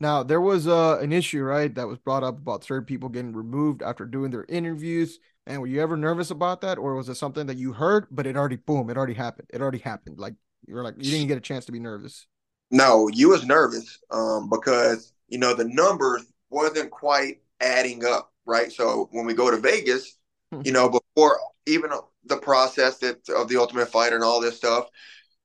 Now 0.00 0.22
there 0.22 0.40
was 0.40 0.66
uh, 0.66 0.98
an 1.00 1.12
issue, 1.12 1.42
right, 1.42 1.72
that 1.74 1.86
was 1.86 1.98
brought 1.98 2.24
up 2.24 2.38
about 2.38 2.64
certain 2.64 2.84
people 2.84 3.08
getting 3.08 3.32
removed 3.32 3.82
after 3.82 4.04
doing 4.04 4.30
their 4.30 4.44
interviews. 4.48 5.18
And 5.46 5.60
were 5.60 5.66
you 5.66 5.80
ever 5.80 5.96
nervous 5.96 6.30
about 6.30 6.62
that, 6.62 6.78
or 6.78 6.94
was 6.94 7.08
it 7.08 7.14
something 7.16 7.46
that 7.46 7.58
you 7.58 7.72
heard, 7.72 8.06
but 8.10 8.26
it 8.26 8.36
already 8.36 8.56
boom, 8.56 8.90
it 8.90 8.96
already 8.96 9.14
happened, 9.14 9.48
it 9.52 9.60
already 9.60 9.78
happened? 9.78 10.18
Like 10.18 10.34
you 10.66 10.74
were 10.74 10.82
like 10.82 10.96
you 10.98 11.10
didn't 11.10 11.28
get 11.28 11.38
a 11.38 11.42
chance 11.42 11.64
to 11.66 11.72
be 11.72 11.80
nervous. 11.80 12.26
No, 12.70 13.08
you 13.08 13.28
was 13.28 13.46
nervous 13.46 13.98
um, 14.10 14.50
because 14.50 15.12
you 15.28 15.38
know 15.38 15.54
the 15.54 15.68
numbers 15.68 16.24
wasn't 16.50 16.90
quite 16.90 17.42
adding 17.60 18.04
up, 18.04 18.32
right? 18.46 18.72
So 18.72 19.08
when 19.12 19.26
we 19.26 19.34
go 19.34 19.50
to 19.50 19.56
Vegas, 19.58 20.16
hmm. 20.52 20.62
you 20.64 20.72
know, 20.72 20.88
before 20.88 21.38
even 21.66 21.90
the 22.26 22.36
process 22.36 22.98
that 22.98 23.28
of 23.28 23.48
the 23.48 23.56
Ultimate 23.56 23.88
Fighter 23.88 24.16
and 24.16 24.24
all 24.24 24.40
this 24.40 24.56
stuff, 24.56 24.88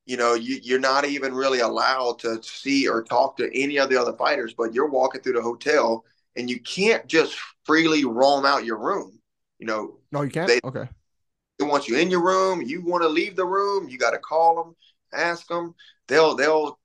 you 0.06 0.18
know, 0.18 0.34
you, 0.34 0.60
you're 0.64 0.80
not 0.80 1.06
even 1.06 1.34
really 1.34 1.60
allowed 1.60 2.20
to 2.20 2.42
see 2.42 2.88
or 2.88 3.04
talk 3.04 3.38
to 3.38 3.50
any 3.54 3.78
of 3.78 3.90
the 3.90 3.98
other 3.98 4.14
fighters, 4.14 4.54
but 4.58 4.74
you're 4.74 4.90
walking 4.90 5.22
through 5.22 5.34
the 5.34 5.42
hotel 5.42 6.04
and 6.36 6.50
you 6.50 6.60
can't 6.62 7.06
just 7.08 7.38
freely 7.64 8.06
roam 8.06 8.46
out 8.46 8.66
your 8.66 8.80
room. 8.80 9.20
You 9.60 9.68
know, 9.68 9.98
no, 10.12 10.22
you 10.22 10.32
can't. 10.32 10.48
They, 10.48 10.60
okay. 10.64 10.90
They 11.60 11.66
want 11.66 11.88
you 11.88 11.98
in 11.98 12.10
your 12.10 12.24
room. 12.24 12.62
You 12.62 12.82
want 12.82 13.04
to 13.04 13.10
leave 13.10 13.36
the 13.36 13.46
room. 13.46 13.90
You 13.90 13.98
got 13.98 14.12
to 14.12 14.18
call 14.18 14.56
them, 14.56 14.76
ask 15.14 15.48
them. 15.48 15.76
They'll 16.08 16.36
they'll 16.36 16.80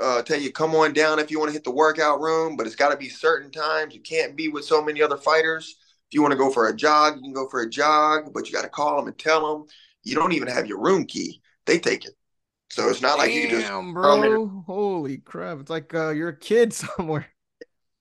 uh, 0.00 0.22
tell 0.22 0.40
you 0.40 0.52
come 0.52 0.74
on 0.74 0.92
down 0.92 1.18
if 1.18 1.30
you 1.30 1.38
want 1.38 1.48
to 1.48 1.52
hit 1.52 1.64
the 1.64 1.70
workout 1.70 2.20
room, 2.20 2.56
but 2.56 2.66
it's 2.66 2.76
got 2.76 2.90
to 2.90 2.96
be 2.96 3.08
certain 3.08 3.50
times. 3.50 3.94
You 3.94 4.00
can't 4.00 4.36
be 4.36 4.48
with 4.48 4.64
so 4.64 4.82
many 4.82 5.02
other 5.02 5.16
fighters. 5.16 5.76
If 6.08 6.14
you 6.14 6.22
want 6.22 6.32
to 6.32 6.38
go 6.38 6.50
for 6.50 6.68
a 6.68 6.76
jog, 6.76 7.16
you 7.16 7.22
can 7.22 7.32
go 7.32 7.48
for 7.48 7.62
a 7.62 7.70
jog, 7.70 8.32
but 8.32 8.46
you 8.46 8.52
got 8.52 8.62
to 8.62 8.68
call 8.68 8.96
them 8.96 9.06
and 9.06 9.18
tell 9.18 9.52
them. 9.52 9.66
You 10.04 10.14
don't 10.14 10.32
even 10.32 10.48
have 10.48 10.66
your 10.66 10.80
room 10.80 11.06
key. 11.06 11.40
They 11.66 11.78
take 11.78 12.04
it. 12.04 12.16
So 12.70 12.88
it's 12.88 13.02
not 13.02 13.18
like 13.18 13.32
you 13.34 13.48
just 13.48 13.70
bro. 13.92 14.62
Holy 14.66 15.18
crap! 15.18 15.60
It's 15.60 15.70
like 15.70 15.92
uh, 15.94 16.10
you're 16.10 16.30
a 16.30 16.36
kid 16.36 16.72
somewhere. 16.72 17.28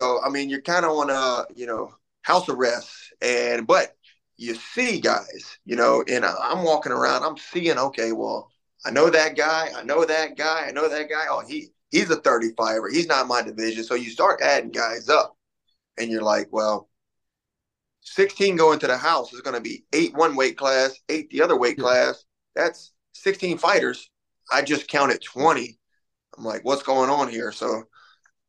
So 0.02 0.20
I 0.24 0.30
mean, 0.30 0.50
you're 0.50 0.62
kind 0.62 0.86
of 0.86 0.92
on 0.92 1.10
a 1.10 1.46
you 1.56 1.68
know 1.68 1.94
house 2.22 2.48
arrest, 2.50 3.14
and 3.22 3.68
but 3.68 3.96
you 4.38 4.56
see 4.56 5.00
guys, 5.00 5.60
you 5.66 5.76
know, 5.76 6.04
and 6.08 6.26
I'm 6.26 6.64
walking 6.64 6.92
around, 6.92 7.24
I'm 7.24 7.38
seeing, 7.38 7.78
okay, 7.78 8.12
well, 8.12 8.50
I 8.84 8.90
know 8.90 9.10
that 9.10 9.38
guy, 9.38 9.70
I 9.76 9.84
know 9.84 10.04
that 10.04 10.36
guy, 10.36 10.66
I 10.68 10.72
know 10.72 10.90
that 10.90 11.10
guy. 11.10 11.26
Oh, 11.30 11.44
he 11.48 11.70
he's 11.92 12.10
a 12.10 12.18
35er. 12.18 12.92
He's 12.92 13.08
not 13.08 13.28
my 13.28 13.42
division. 13.42 13.84
So 13.84 13.96
you 13.96 14.10
start 14.10 14.42
adding 14.42 14.72
guys 14.72 15.10
up, 15.10 15.38
and 15.98 16.10
you're 16.10 16.24
like, 16.24 16.48
well, 16.52 16.90
16 18.02 18.56
going 18.56 18.80
to 18.80 18.88
the 18.88 18.98
house 18.98 19.32
is 19.34 19.42
going 19.42 19.56
to 19.56 19.62
be 19.62 19.86
eight 19.94 20.16
one 20.16 20.36
weight 20.36 20.58
class, 20.58 20.98
eight 21.10 21.30
the 21.30 21.42
other 21.44 21.58
weight 21.58 21.78
class. 21.78 22.26
That's 22.56 22.94
16 23.14 23.60
fighters 23.60 24.10
I 24.52 24.62
just 24.62 24.88
counted 24.88 25.24
20. 25.24 25.80
I'm 26.38 26.44
like, 26.44 26.64
what's 26.64 26.84
going 26.84 27.10
on 27.10 27.30
here? 27.30 27.52
So 27.52 27.84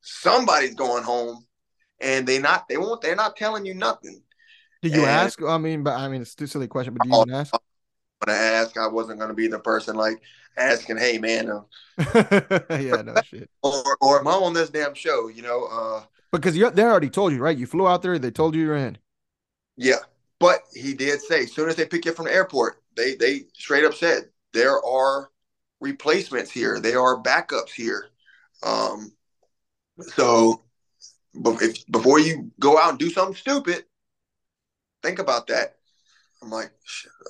somebody's 0.01 0.75
going 0.75 1.05
home 1.05 1.47
and 2.01 2.27
they 2.27 2.39
not 2.39 2.69
they 2.69 2.77
won't 2.77 3.01
they're 3.01 3.15
not 3.15 3.37
telling 3.37 3.65
you 3.65 3.75
nothing. 3.75 4.23
Did 4.83 4.95
you 4.95 5.03
and, 5.03 5.11
ask? 5.11 5.41
I 5.43 5.59
mean, 5.59 5.85
but 5.85 5.97
I 5.97 6.09
mean 6.09 6.23
it's 6.23 6.35
too 6.35 6.49
silly 6.49 6.67
question, 6.67 6.95
but 6.95 7.05
do 7.05 7.09
you 7.09 7.15
oh, 7.15 7.23
even 7.23 7.35
ask? 7.35 7.55
When 8.25 8.35
I 8.35 8.39
ask, 8.39 8.77
I 8.77 8.87
wasn't 8.87 9.19
gonna 9.19 9.35
be 9.35 9.49
the 9.49 9.59
person 9.59 9.97
like 9.97 10.23
asking, 10.57 10.99
hey 10.99 11.19
man, 11.19 11.51
uh, 11.51 11.63
yeah, 12.71 13.03
no 13.03 13.15
shit. 13.25 13.51
Or 13.63 13.97
or 14.01 14.21
am 14.21 14.29
I 14.29 14.33
on 14.33 14.55
this 14.55 14.71
damn 14.71 14.95
show? 14.95 15.29
You 15.29 15.43
know, 15.43 15.65
uh 15.65 16.05
because 16.31 16.55
they 16.55 16.83
already 16.83 17.11
told 17.11 17.33
you, 17.33 17.41
right? 17.41 17.57
You 17.57 17.67
flew 17.67 17.87
out 17.87 18.03
there, 18.03 18.19
they 18.19 18.31
told 18.31 18.55
you 18.55 18.63
you're 18.63 18.77
in. 18.77 18.97
Yeah. 19.77 19.99
But 20.39 20.61
he 20.73 20.95
did 20.95 21.21
say 21.21 21.43
as 21.43 21.53
soon 21.53 21.69
as 21.69 21.77
they 21.77 21.87
pick 21.87 22.05
you 22.05 22.11
up 22.11 22.17
from 22.17 22.27
the 22.27 22.35
airport, 22.35 22.83
they 22.97 23.15
they 23.17 23.43
straight 23.55 23.85
up 23.85 23.95
said 23.95 24.31
there 24.53 24.85
are 24.85 25.31
replacements 25.81 26.51
here. 26.51 26.81
There 26.81 27.01
are 27.01 27.23
backups 27.23 27.71
here. 27.71 28.09
Um, 28.63 29.13
so 30.15 30.63
if, 31.35 31.87
before 31.87 32.19
you 32.19 32.51
go 32.59 32.79
out 32.79 32.91
and 32.91 32.99
do 32.99 33.11
something 33.11 33.37
stupid, 33.37 33.85
think 35.03 35.19
about 35.19 35.49
that. 35.49 35.77
I'm 36.43 36.51
like, 36.51 36.73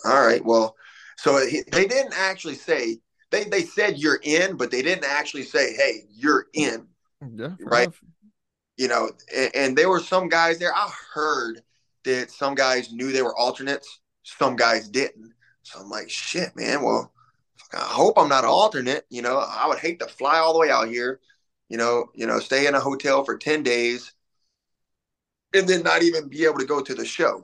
all 0.05 0.27
right, 0.27 0.45
well, 0.45 0.75
so 1.17 1.39
they 1.39 1.87
didn't 1.87 2.15
actually 2.17 2.55
say 2.55 2.99
they 3.31 3.45
they 3.45 3.63
said 3.63 3.99
you're 3.99 4.21
in, 4.23 4.57
but 4.57 4.71
they 4.71 4.83
didn't 4.83 5.05
actually 5.05 5.45
say, 5.45 5.75
hey, 5.75 6.05
you're 6.11 6.47
in. 6.53 6.87
Yeah, 7.35 7.51
right. 7.61 7.85
Enough. 7.85 8.01
You 8.77 8.89
know, 8.89 9.11
and, 9.35 9.51
and 9.55 9.79
there 9.79 9.89
were 9.89 10.01
some 10.01 10.29
guys 10.29 10.59
there. 10.59 10.75
I 10.75 10.91
heard 11.15 11.63
that 12.05 12.31
some 12.31 12.55
guys 12.55 12.93
knew 12.93 13.13
they 13.13 13.23
were 13.23 13.37
alternates, 13.37 14.01
some 14.23 14.57
guys 14.57 14.89
didn't. 14.89 15.33
So 15.63 15.81
I'm 15.81 15.89
like, 15.89 16.11
shit, 16.11 16.57
man. 16.57 16.83
Well, 16.83 17.13
I 17.73 17.79
hope 17.79 18.19
I'm 18.19 18.29
not 18.29 18.45
an 18.45 18.51
alternate. 18.51 19.07
You 19.09 19.23
know, 19.23 19.39
I 19.39 19.67
would 19.69 19.79
hate 19.79 20.01
to 20.01 20.07
fly 20.07 20.39
all 20.39 20.53
the 20.53 20.59
way 20.59 20.71
out 20.71 20.89
here. 20.89 21.21
You 21.69 21.79
know, 21.79 22.11
you 22.15 22.27
know, 22.27 22.39
stay 22.39 22.67
in 22.67 22.75
a 22.75 22.81
hotel 22.81 23.25
for 23.25 23.39
ten 23.39 23.63
days, 23.63 24.13
and 25.55 25.69
then 25.69 25.83
not 25.83 26.03
even 26.03 26.29
be 26.29 26.45
able 26.45 26.59
to 26.59 26.67
go 26.67 26.83
to 26.83 26.95
the 26.95 27.05
show. 27.05 27.43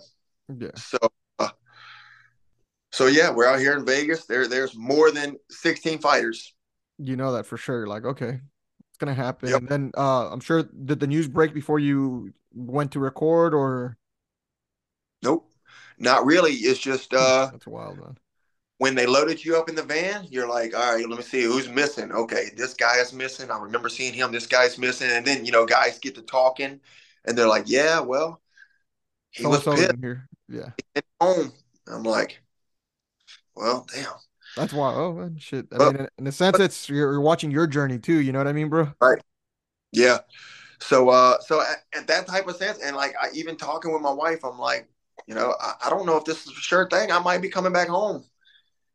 Yeah. 0.49 0.75
So, 0.77 0.99
so 2.91 3.07
yeah, 3.07 3.31
we're 3.31 3.47
out 3.47 3.61
here 3.61 3.77
in 3.77 3.85
Vegas. 3.85 4.25
There, 4.25 4.49
there's 4.49 4.77
more 4.77 5.11
than 5.11 5.37
16 5.51 5.99
fighters. 5.99 6.55
You 6.99 7.17
know 7.17 7.33
that 7.33 7.47
for 7.47 7.57
sure. 7.57 7.87
Like, 7.87 8.05
okay, 8.05 8.41
it's 8.89 8.99
gonna 8.99 9.15
happen. 9.15 9.51
Yep. 9.51 9.61
And 9.61 9.69
then, 9.69 9.93
uh, 9.97 10.31
I'm 10.31 10.41
sure 10.41 10.63
did 10.63 11.01
the 11.01 11.07
news 11.07 11.29
break 11.29 11.55
before 11.55 11.79
you 11.79 12.33
went 12.53 12.93
to 12.93 13.01
record 13.01 13.55
or? 13.55 13.97
Nope, 15.23 15.51
not 15.99 16.25
really. 16.25 16.53
It's 16.53 16.81
just 16.81 17.13
uh, 17.15 17.51
that's 17.53 17.67
wild, 17.67 17.99
man. 17.99 18.17
When 18.79 18.95
they 18.95 19.07
loaded 19.07 19.45
you 19.45 19.57
up 19.57 19.69
in 19.69 19.75
the 19.75 19.83
van, 19.83 20.27
you're 20.31 20.49
like, 20.49 20.75
all 20.75 20.95
right, 20.95 21.09
let 21.09 21.17
me 21.17 21.25
see 21.25 21.43
who's 21.43 21.69
missing. 21.69 22.13
Okay, 22.13 22.51
this 22.57 22.75
guy 22.75 22.99
is 22.99 23.13
missing. 23.13 23.51
I 23.51 23.59
remember 23.59 23.89
seeing 23.89 24.15
him. 24.15 24.31
This 24.31 24.47
guy's 24.47 24.79
missing. 24.79 25.11
And 25.11 25.27
then 25.27 25.45
you 25.45 25.53
know, 25.53 25.67
guys 25.67 25.99
get 25.99 26.15
to 26.15 26.23
talking, 26.23 26.81
and 27.25 27.37
they're 27.37 27.49
like, 27.49 27.65
yeah, 27.67 28.01
well, 28.01 28.41
he 29.31 29.43
so 29.43 29.51
was 29.51 29.65
pissed. 29.65 29.95
Here. 30.01 30.29
Yeah. 30.49 30.71
home. 31.21 31.53
I'm 31.87 32.03
like, 32.03 32.41
well, 33.59 33.87
damn. 33.93 34.07
That's 34.57 34.73
why. 34.73 34.93
Oh 34.95 35.31
shit. 35.39 35.67
I 35.73 35.79
well, 35.79 35.93
mean, 35.93 36.09
in 36.19 36.27
a 36.27 36.33
sense, 36.33 36.59
it's 36.59 36.89
you're, 36.89 37.13
you're, 37.13 37.21
watching 37.21 37.51
your 37.51 37.67
journey 37.67 37.99
too. 37.99 38.21
You 38.21 38.33
know 38.33 38.39
what 38.39 38.47
I 38.47 38.53
mean, 38.53 38.69
bro? 38.69 38.93
Right. 39.01 39.21
Yeah. 39.93 40.19
So, 40.81 41.09
uh, 41.11 41.41
so 41.41 41.61
at, 41.61 41.79
at 41.93 42.07
that 42.07 42.27
type 42.27 42.47
of 42.47 42.57
sense, 42.57 42.79
and 42.79 42.97
like, 42.97 43.15
I 43.21 43.29
even 43.35 43.57
talking 43.57 43.93
with 43.93 44.01
my 44.01 44.13
wife, 44.13 44.45
I'm 44.45 44.59
like, 44.59 44.89
you 45.27 45.35
know, 45.35 45.55
I, 45.61 45.75
I 45.87 45.91
don't 45.91 46.07
know 46.07 46.17
if 46.17 46.25
this 46.25 46.47
is 46.47 46.53
a 46.53 46.55
sure 46.55 46.89
thing. 46.89 47.11
I 47.11 47.19
might 47.19 47.43
be 47.43 47.49
coming 47.49 47.73
back 47.73 47.89
home. 47.89 48.25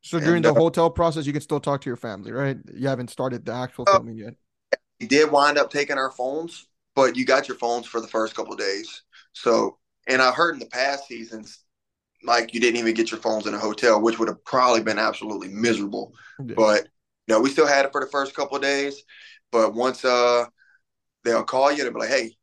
So 0.02 0.20
during 0.20 0.38
and, 0.38 0.46
the 0.46 0.52
uh, 0.52 0.60
hotel 0.60 0.90
process, 0.90 1.26
you 1.26 1.34
can 1.34 1.42
still 1.42 1.60
talk 1.60 1.82
to 1.82 1.90
your 1.90 1.98
family, 1.98 2.32
right? 2.32 2.58
You 2.74 2.88
haven't 2.88 3.10
started 3.10 3.46
the 3.46 3.54
actual 3.54 3.86
uh, 3.88 3.94
filming 3.94 4.18
yet. 4.18 4.34
We 5.00 5.08
did 5.08 5.32
wind 5.32 5.58
up 5.58 5.70
taking 5.70 5.98
our 5.98 6.12
phones, 6.12 6.68
but 6.96 7.16
you 7.16 7.26
got 7.26 7.48
your 7.48 7.58
phones 7.58 7.86
for 7.86 8.02
the 8.02 8.08
first 8.08 8.36
couple 8.36 8.56
days. 8.56 9.04
So 9.34 9.78
and 10.08 10.22
I 10.22 10.32
heard 10.32 10.54
in 10.54 10.60
the 10.60 10.66
past 10.66 11.08
seasons, 11.08 11.60
like 12.24 12.54
you 12.54 12.60
didn't 12.60 12.80
even 12.80 12.94
get 12.94 13.12
your 13.12 13.20
phones 13.20 13.48
in 13.48 13.54
a 13.54 13.60
hotel, 13.60 14.02
which 14.02 14.20
would 14.20 14.28
have 14.28 14.44
probably 14.46 14.82
been 14.82 15.00
absolutely 15.00 15.50
miserable. 15.50 16.14
Yeah. 16.44 16.56
But 16.56 16.88
you 17.28 17.36
know, 17.36 17.42
we 17.42 17.50
still 17.50 17.68
had 17.68 17.86
it 17.86 17.92
for 17.92 18.02
the 18.04 18.12
first 18.12 18.36
couple 18.36 18.56
of 18.56 18.62
days. 18.62 19.04
But 19.52 19.74
once 19.74 20.04
uh 20.04 20.46
they'll 21.24 21.44
call 21.44 21.72
you, 21.72 21.84
they'll 21.84 21.94
be 21.94 22.00
like, 22.00 22.10
Hey, 22.10 22.36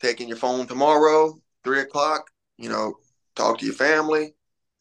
taking 0.00 0.28
your 0.28 0.36
phone 0.36 0.66
tomorrow, 0.66 1.34
three 1.64 1.80
o'clock, 1.80 2.30
you 2.58 2.68
know, 2.68 2.94
talk 3.34 3.58
to 3.58 3.66
your 3.66 3.74
family, 3.74 4.34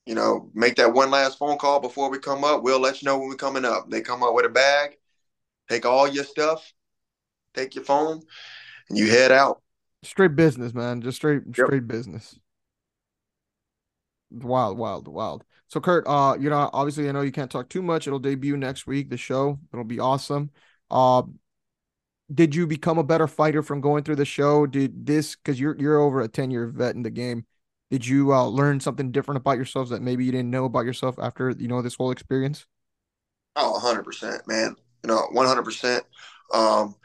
you 0.05 0.15
know, 0.15 0.49
make 0.53 0.75
that 0.75 0.93
one 0.93 1.11
last 1.11 1.37
phone 1.37 1.57
call 1.57 1.79
before 1.79 2.09
we 2.09 2.19
come 2.19 2.43
up. 2.43 2.63
We'll 2.63 2.79
let 2.79 3.01
you 3.01 3.05
know 3.05 3.17
when 3.17 3.29
we're 3.29 3.35
coming 3.35 3.65
up. 3.65 3.89
They 3.89 4.01
come 4.01 4.23
up 4.23 4.33
with 4.33 4.45
a 4.45 4.49
bag, 4.49 4.97
take 5.69 5.85
all 5.85 6.07
your 6.07 6.23
stuff, 6.23 6.71
take 7.53 7.75
your 7.75 7.83
phone, 7.83 8.21
and 8.89 8.97
you 8.97 9.09
head 9.09 9.31
out. 9.31 9.61
Straight 10.03 10.35
business, 10.35 10.73
man. 10.73 11.01
Just 11.01 11.17
straight 11.17 11.43
yep. 11.47 11.67
straight 11.67 11.87
business. 11.87 12.37
Wild, 14.36 14.78
wild, 14.78 15.08
wild. 15.08 15.43
So 15.67 15.80
Kurt, 15.80 16.06
uh, 16.08 16.38
you 16.39 16.50
know, 16.50 16.69
obviously 16.74 17.10
I 17.10 17.12
know 17.12 17.21
you 17.21 17.32
can't 17.32 17.50
talk 17.52 17.69
too 17.69 17.82
much. 17.82 18.08
It'll 18.08 18.19
debut 18.19 18.58
next 18.58 18.88
week, 18.88 19.10
the 19.10 19.17
show. 19.17 19.60
It'll 19.74 19.86
be 19.86 20.00
awesome. 20.00 20.52
Uh 20.91 21.24
did 22.34 22.56
you 22.56 22.65
become 22.65 22.98
a 22.98 23.04
better 23.04 23.28
fighter 23.28 23.62
from 23.62 23.82
going 23.82 24.04
through 24.04 24.15
the 24.15 24.26
show? 24.26 24.65
Did 24.65 25.06
this 25.06 25.36
because 25.36 25.60
you're 25.60 25.76
you're 25.78 26.00
over 26.00 26.21
a 26.21 26.28
10 26.28 26.52
year 26.52 26.67
vet 26.67 26.95
in 26.95 27.04
the 27.04 27.10
game? 27.12 27.45
Did 27.91 28.06
you 28.08 28.34
uh, 28.34 28.48
learn 28.48 28.80
something 28.80 29.12
different 29.12 29.38
about 29.38 29.58
yourselves 29.58 29.91
that 29.91 30.02
maybe 30.02 30.26
you 30.26 30.32
didn't 30.32 30.50
know 30.50 30.65
about 30.65 30.86
yourself 30.86 31.19
after 31.19 31.52
you 31.52 31.67
know 31.67 31.82
this 31.82 31.95
whole 31.95 32.12
experience? 32.12 32.65
Oh, 33.56 33.71
100 33.71 34.04
percent, 34.04 34.48
man. 34.48 34.76
You 35.04 35.10
know, 35.10 35.28
100 35.32 35.63
percent. 35.63 36.04
Um, 36.54 36.95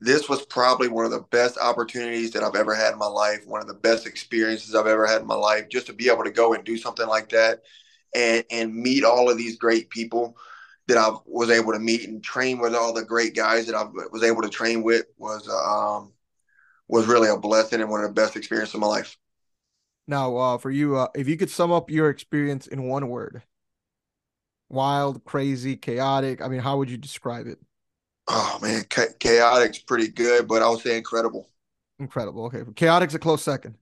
this 0.00 0.28
was 0.28 0.44
probably 0.46 0.88
one 0.88 1.04
of 1.04 1.10
the 1.10 1.24
best 1.30 1.58
opportunities 1.58 2.30
that 2.32 2.42
I've 2.42 2.54
ever 2.54 2.74
had 2.74 2.92
in 2.92 2.98
my 2.98 3.06
life, 3.06 3.46
one 3.46 3.60
of 3.60 3.68
the 3.68 3.74
best 3.74 4.06
experiences 4.06 4.74
I've 4.74 4.86
ever 4.86 5.06
had 5.06 5.20
in 5.20 5.26
my 5.26 5.34
life, 5.34 5.68
just 5.68 5.86
to 5.86 5.92
be 5.92 6.08
able 6.08 6.24
to 6.24 6.30
go 6.30 6.54
and 6.54 6.64
do 6.64 6.78
something 6.78 7.06
like 7.06 7.28
that 7.30 7.62
and 8.14 8.44
and 8.50 8.74
meet 8.74 9.04
all 9.04 9.30
of 9.30 9.36
these 9.36 9.56
great 9.56 9.90
people 9.90 10.36
that 10.88 10.96
I 10.96 11.10
was 11.26 11.50
able 11.50 11.72
to 11.72 11.78
meet 11.78 12.08
and 12.08 12.22
train 12.24 12.58
with 12.58 12.74
all 12.74 12.92
the 12.92 13.04
great 13.04 13.36
guys 13.36 13.66
that 13.66 13.76
I 13.76 13.84
was 14.10 14.24
able 14.24 14.42
to 14.42 14.48
train 14.48 14.82
with 14.82 15.06
was 15.18 15.48
um 15.48 16.12
was 16.88 17.06
really 17.06 17.28
a 17.28 17.36
blessing 17.36 17.80
and 17.80 17.90
one 17.90 18.02
of 18.02 18.08
the 18.08 18.20
best 18.20 18.36
experiences 18.36 18.74
of 18.74 18.80
my 18.80 18.88
life. 18.88 19.16
Now, 20.08 20.36
uh, 20.36 20.58
for 20.58 20.72
you, 20.72 20.96
uh, 20.96 21.08
if 21.14 21.28
you 21.28 21.36
could 21.36 21.50
sum 21.50 21.70
up 21.70 21.88
your 21.88 22.10
experience 22.10 22.66
in 22.66 22.82
one 22.88 23.08
word, 23.08 23.42
wild, 24.68 25.24
crazy, 25.24 25.76
chaotic. 25.76 26.42
I 26.42 26.48
mean, 26.48 26.60
how 26.60 26.78
would 26.78 26.90
you 26.90 26.96
describe 26.96 27.46
it? 27.46 27.58
Oh 28.30 28.58
man, 28.62 28.84
chaotic's 29.18 29.78
pretty 29.78 30.08
good, 30.08 30.46
but 30.46 30.62
I 30.62 30.70
would 30.70 30.80
say 30.80 30.96
incredible. 30.96 31.48
Incredible. 31.98 32.44
Okay, 32.46 32.62
chaotic's 32.74 33.14
a 33.14 33.18
close 33.18 33.42
second. 33.42 33.76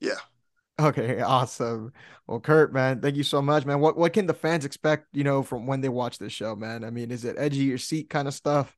Yeah. 0.00 0.18
Okay, 0.78 1.20
awesome. 1.22 1.92
Well, 2.26 2.40
Kurt, 2.40 2.72
man, 2.72 3.00
thank 3.00 3.16
you 3.16 3.24
so 3.24 3.40
much, 3.42 3.64
man. 3.64 3.80
What 3.80 3.96
what 3.96 4.12
can 4.12 4.26
the 4.26 4.34
fans 4.34 4.64
expect, 4.64 5.06
you 5.12 5.24
know, 5.24 5.42
from 5.42 5.66
when 5.66 5.80
they 5.80 5.88
watch 5.88 6.18
this 6.18 6.32
show, 6.32 6.54
man? 6.54 6.84
I 6.84 6.90
mean, 6.90 7.10
is 7.10 7.24
it 7.24 7.36
edgy 7.38 7.64
your 7.64 7.78
seat 7.78 8.10
kind 8.10 8.28
of 8.28 8.34
stuff? 8.34 8.76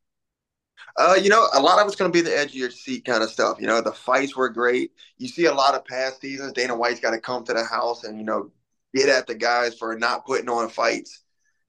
Uh, 0.96 1.16
you 1.20 1.28
know, 1.28 1.46
a 1.52 1.60
lot 1.60 1.78
of 1.78 1.86
it's 1.86 1.96
going 1.96 2.10
to 2.10 2.16
be 2.16 2.22
the 2.22 2.36
edge 2.36 2.50
of 2.50 2.54
your 2.54 2.70
seat 2.70 3.04
kind 3.04 3.22
of 3.22 3.30
stuff. 3.30 3.58
You 3.60 3.66
know, 3.66 3.82
the 3.82 3.92
fights 3.92 4.34
were 4.34 4.48
great. 4.48 4.92
You 5.18 5.28
see 5.28 5.44
a 5.44 5.52
lot 5.52 5.74
of 5.74 5.84
past 5.84 6.20
seasons. 6.20 6.52
Dana 6.52 6.74
White's 6.74 7.00
got 7.00 7.10
to 7.10 7.20
come 7.20 7.44
to 7.44 7.52
the 7.52 7.64
house 7.64 8.04
and 8.04 8.18
you 8.18 8.24
know 8.24 8.50
get 8.94 9.08
at 9.08 9.26
the 9.26 9.34
guys 9.34 9.76
for 9.76 9.96
not 9.98 10.24
putting 10.24 10.48
on 10.48 10.68
fights. 10.68 11.22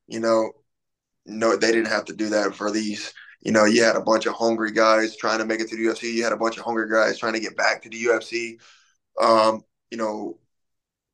You 0.07 0.19
know, 0.21 0.51
no, 1.25 1.55
they 1.55 1.71
didn't 1.71 1.87
have 1.87 2.05
to 2.05 2.13
do 2.13 2.29
that 2.29 2.55
for 2.55 2.71
these. 2.71 3.13
You 3.41 3.51
know, 3.51 3.65
you 3.65 3.83
had 3.83 3.95
a 3.95 4.01
bunch 4.01 4.25
of 4.25 4.33
hungry 4.33 4.71
guys 4.71 5.15
trying 5.15 5.39
to 5.39 5.45
make 5.45 5.59
it 5.59 5.69
to 5.69 5.75
the 5.75 5.83
UFC. 5.83 6.13
You 6.13 6.23
had 6.23 6.33
a 6.33 6.37
bunch 6.37 6.57
of 6.57 6.63
hungry 6.63 6.89
guys 6.89 7.17
trying 7.17 7.33
to 7.33 7.39
get 7.39 7.57
back 7.57 7.81
to 7.83 7.89
the 7.89 8.03
UFC. 8.03 8.59
Um, 9.21 9.63
you 9.89 9.97
know, 9.97 10.37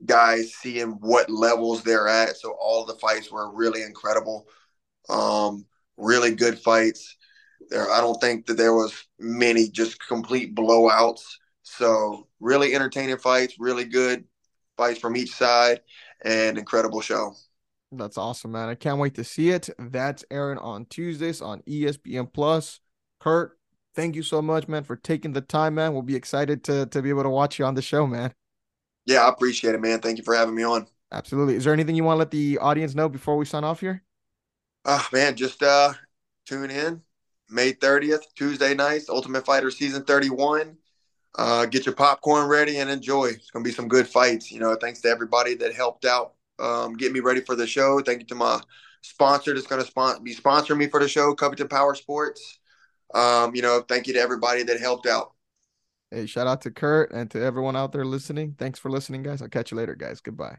guys 0.05 0.53
seeing 0.53 0.91
what 1.01 1.29
levels 1.29 1.83
they're 1.83 2.07
at. 2.07 2.37
So 2.37 2.55
all 2.59 2.85
the 2.85 2.95
fights 2.95 3.31
were 3.31 3.53
really 3.53 3.83
incredible. 3.83 4.47
Um, 5.09 5.65
really 5.97 6.35
good 6.35 6.59
fights. 6.59 7.15
There, 7.69 7.91
I 7.91 8.01
don't 8.01 8.19
think 8.21 8.45
that 8.47 8.57
there 8.57 8.73
was 8.73 8.93
many 9.19 9.69
just 9.69 10.05
complete 10.05 10.55
blowouts. 10.55 11.23
So 11.63 12.27
really 12.39 12.75
entertaining 12.75 13.17
fights, 13.17 13.55
really 13.59 13.85
good 13.85 14.25
fights 14.77 14.99
from 14.99 15.17
each 15.17 15.33
side, 15.33 15.81
and 16.23 16.57
incredible 16.57 17.01
show. 17.01 17.33
That's 17.91 18.17
awesome, 18.17 18.51
man. 18.51 18.69
I 18.69 18.75
can't 18.75 18.99
wait 18.99 19.15
to 19.15 19.23
see 19.23 19.49
it. 19.49 19.69
That's 19.79 20.25
Aaron 20.29 20.57
on 20.57 20.85
Tuesdays 20.85 21.41
on 21.41 21.61
ESPN 21.61 22.31
Plus. 22.31 22.81
Kurt, 23.19 23.57
thank 23.95 24.15
you 24.15 24.23
so 24.23 24.41
much, 24.41 24.67
man, 24.67 24.83
for 24.83 24.95
taking 24.95 25.33
the 25.33 25.41
time, 25.41 25.75
man. 25.75 25.93
We'll 25.93 26.01
be 26.01 26.15
excited 26.15 26.63
to 26.65 26.85
to 26.87 27.01
be 27.01 27.09
able 27.09 27.23
to 27.23 27.29
watch 27.29 27.59
you 27.59 27.65
on 27.65 27.75
the 27.75 27.81
show, 27.81 28.05
man. 28.05 28.33
Yeah, 29.05 29.25
I 29.25 29.29
appreciate 29.29 29.73
it, 29.73 29.81
man. 29.81 29.99
Thank 29.99 30.17
you 30.17 30.23
for 30.23 30.35
having 30.35 30.55
me 30.55 30.63
on. 30.63 30.87
Absolutely. 31.11 31.55
Is 31.55 31.63
there 31.63 31.73
anything 31.73 31.95
you 31.95 32.03
want 32.03 32.15
to 32.15 32.19
let 32.19 32.31
the 32.31 32.57
audience 32.57 32.93
know 32.93 33.07
before 33.07 33.37
we 33.37 33.45
sign 33.45 33.63
off 33.63 33.79
here? 33.79 34.03
Oh 34.83 35.07
man, 35.13 35.35
just 35.35 35.63
uh 35.63 35.93
tune 36.45 36.71
in. 36.71 37.01
May 37.49 37.71
30th, 37.71 38.23
Tuesday 38.35 38.73
nights, 38.73 39.07
Ultimate 39.07 39.45
Fighter 39.45 39.71
season 39.71 40.03
31. 40.03 40.77
Uh, 41.37 41.65
get 41.65 41.85
your 41.85 41.95
popcorn 41.95 42.49
ready 42.49 42.79
and 42.79 42.89
enjoy. 42.89 43.27
It's 43.27 43.51
gonna 43.51 43.63
be 43.63 43.71
some 43.71 43.87
good 43.87 44.07
fights. 44.07 44.51
You 44.51 44.59
know, 44.59 44.75
thanks 44.75 44.99
to 45.01 45.09
everybody 45.09 45.55
that 45.55 45.73
helped 45.73 46.03
out 46.03 46.33
um, 46.59 46.93
get 46.95 47.11
me 47.11 47.19
ready 47.19 47.41
for 47.41 47.55
the 47.55 47.67
show. 47.67 47.99
Thank 48.01 48.19
you 48.19 48.25
to 48.27 48.35
my 48.35 48.61
sponsor 49.01 49.53
that's 49.53 49.67
going 49.67 49.81
to 49.81 49.87
spon- 49.87 50.23
be 50.23 50.35
sponsoring 50.35 50.77
me 50.77 50.87
for 50.87 50.99
the 50.99 51.07
show, 51.07 51.33
Covington 51.33 51.67
Power 51.67 51.95
Sports. 51.95 52.59
Um, 53.13 53.55
you 53.55 53.61
know, 53.61 53.81
thank 53.87 54.07
you 54.07 54.13
to 54.13 54.19
everybody 54.19 54.63
that 54.63 54.79
helped 54.79 55.07
out. 55.07 55.33
Hey, 56.11 56.25
shout 56.25 56.47
out 56.47 56.61
to 56.61 56.71
Kurt 56.71 57.11
and 57.11 57.29
to 57.31 57.41
everyone 57.41 57.75
out 57.75 57.91
there 57.91 58.05
listening. 58.05 58.55
Thanks 58.57 58.79
for 58.79 58.89
listening, 58.89 59.23
guys. 59.23 59.41
I'll 59.41 59.49
catch 59.49 59.71
you 59.71 59.77
later, 59.77 59.95
guys. 59.95 60.21
Goodbye. 60.21 60.57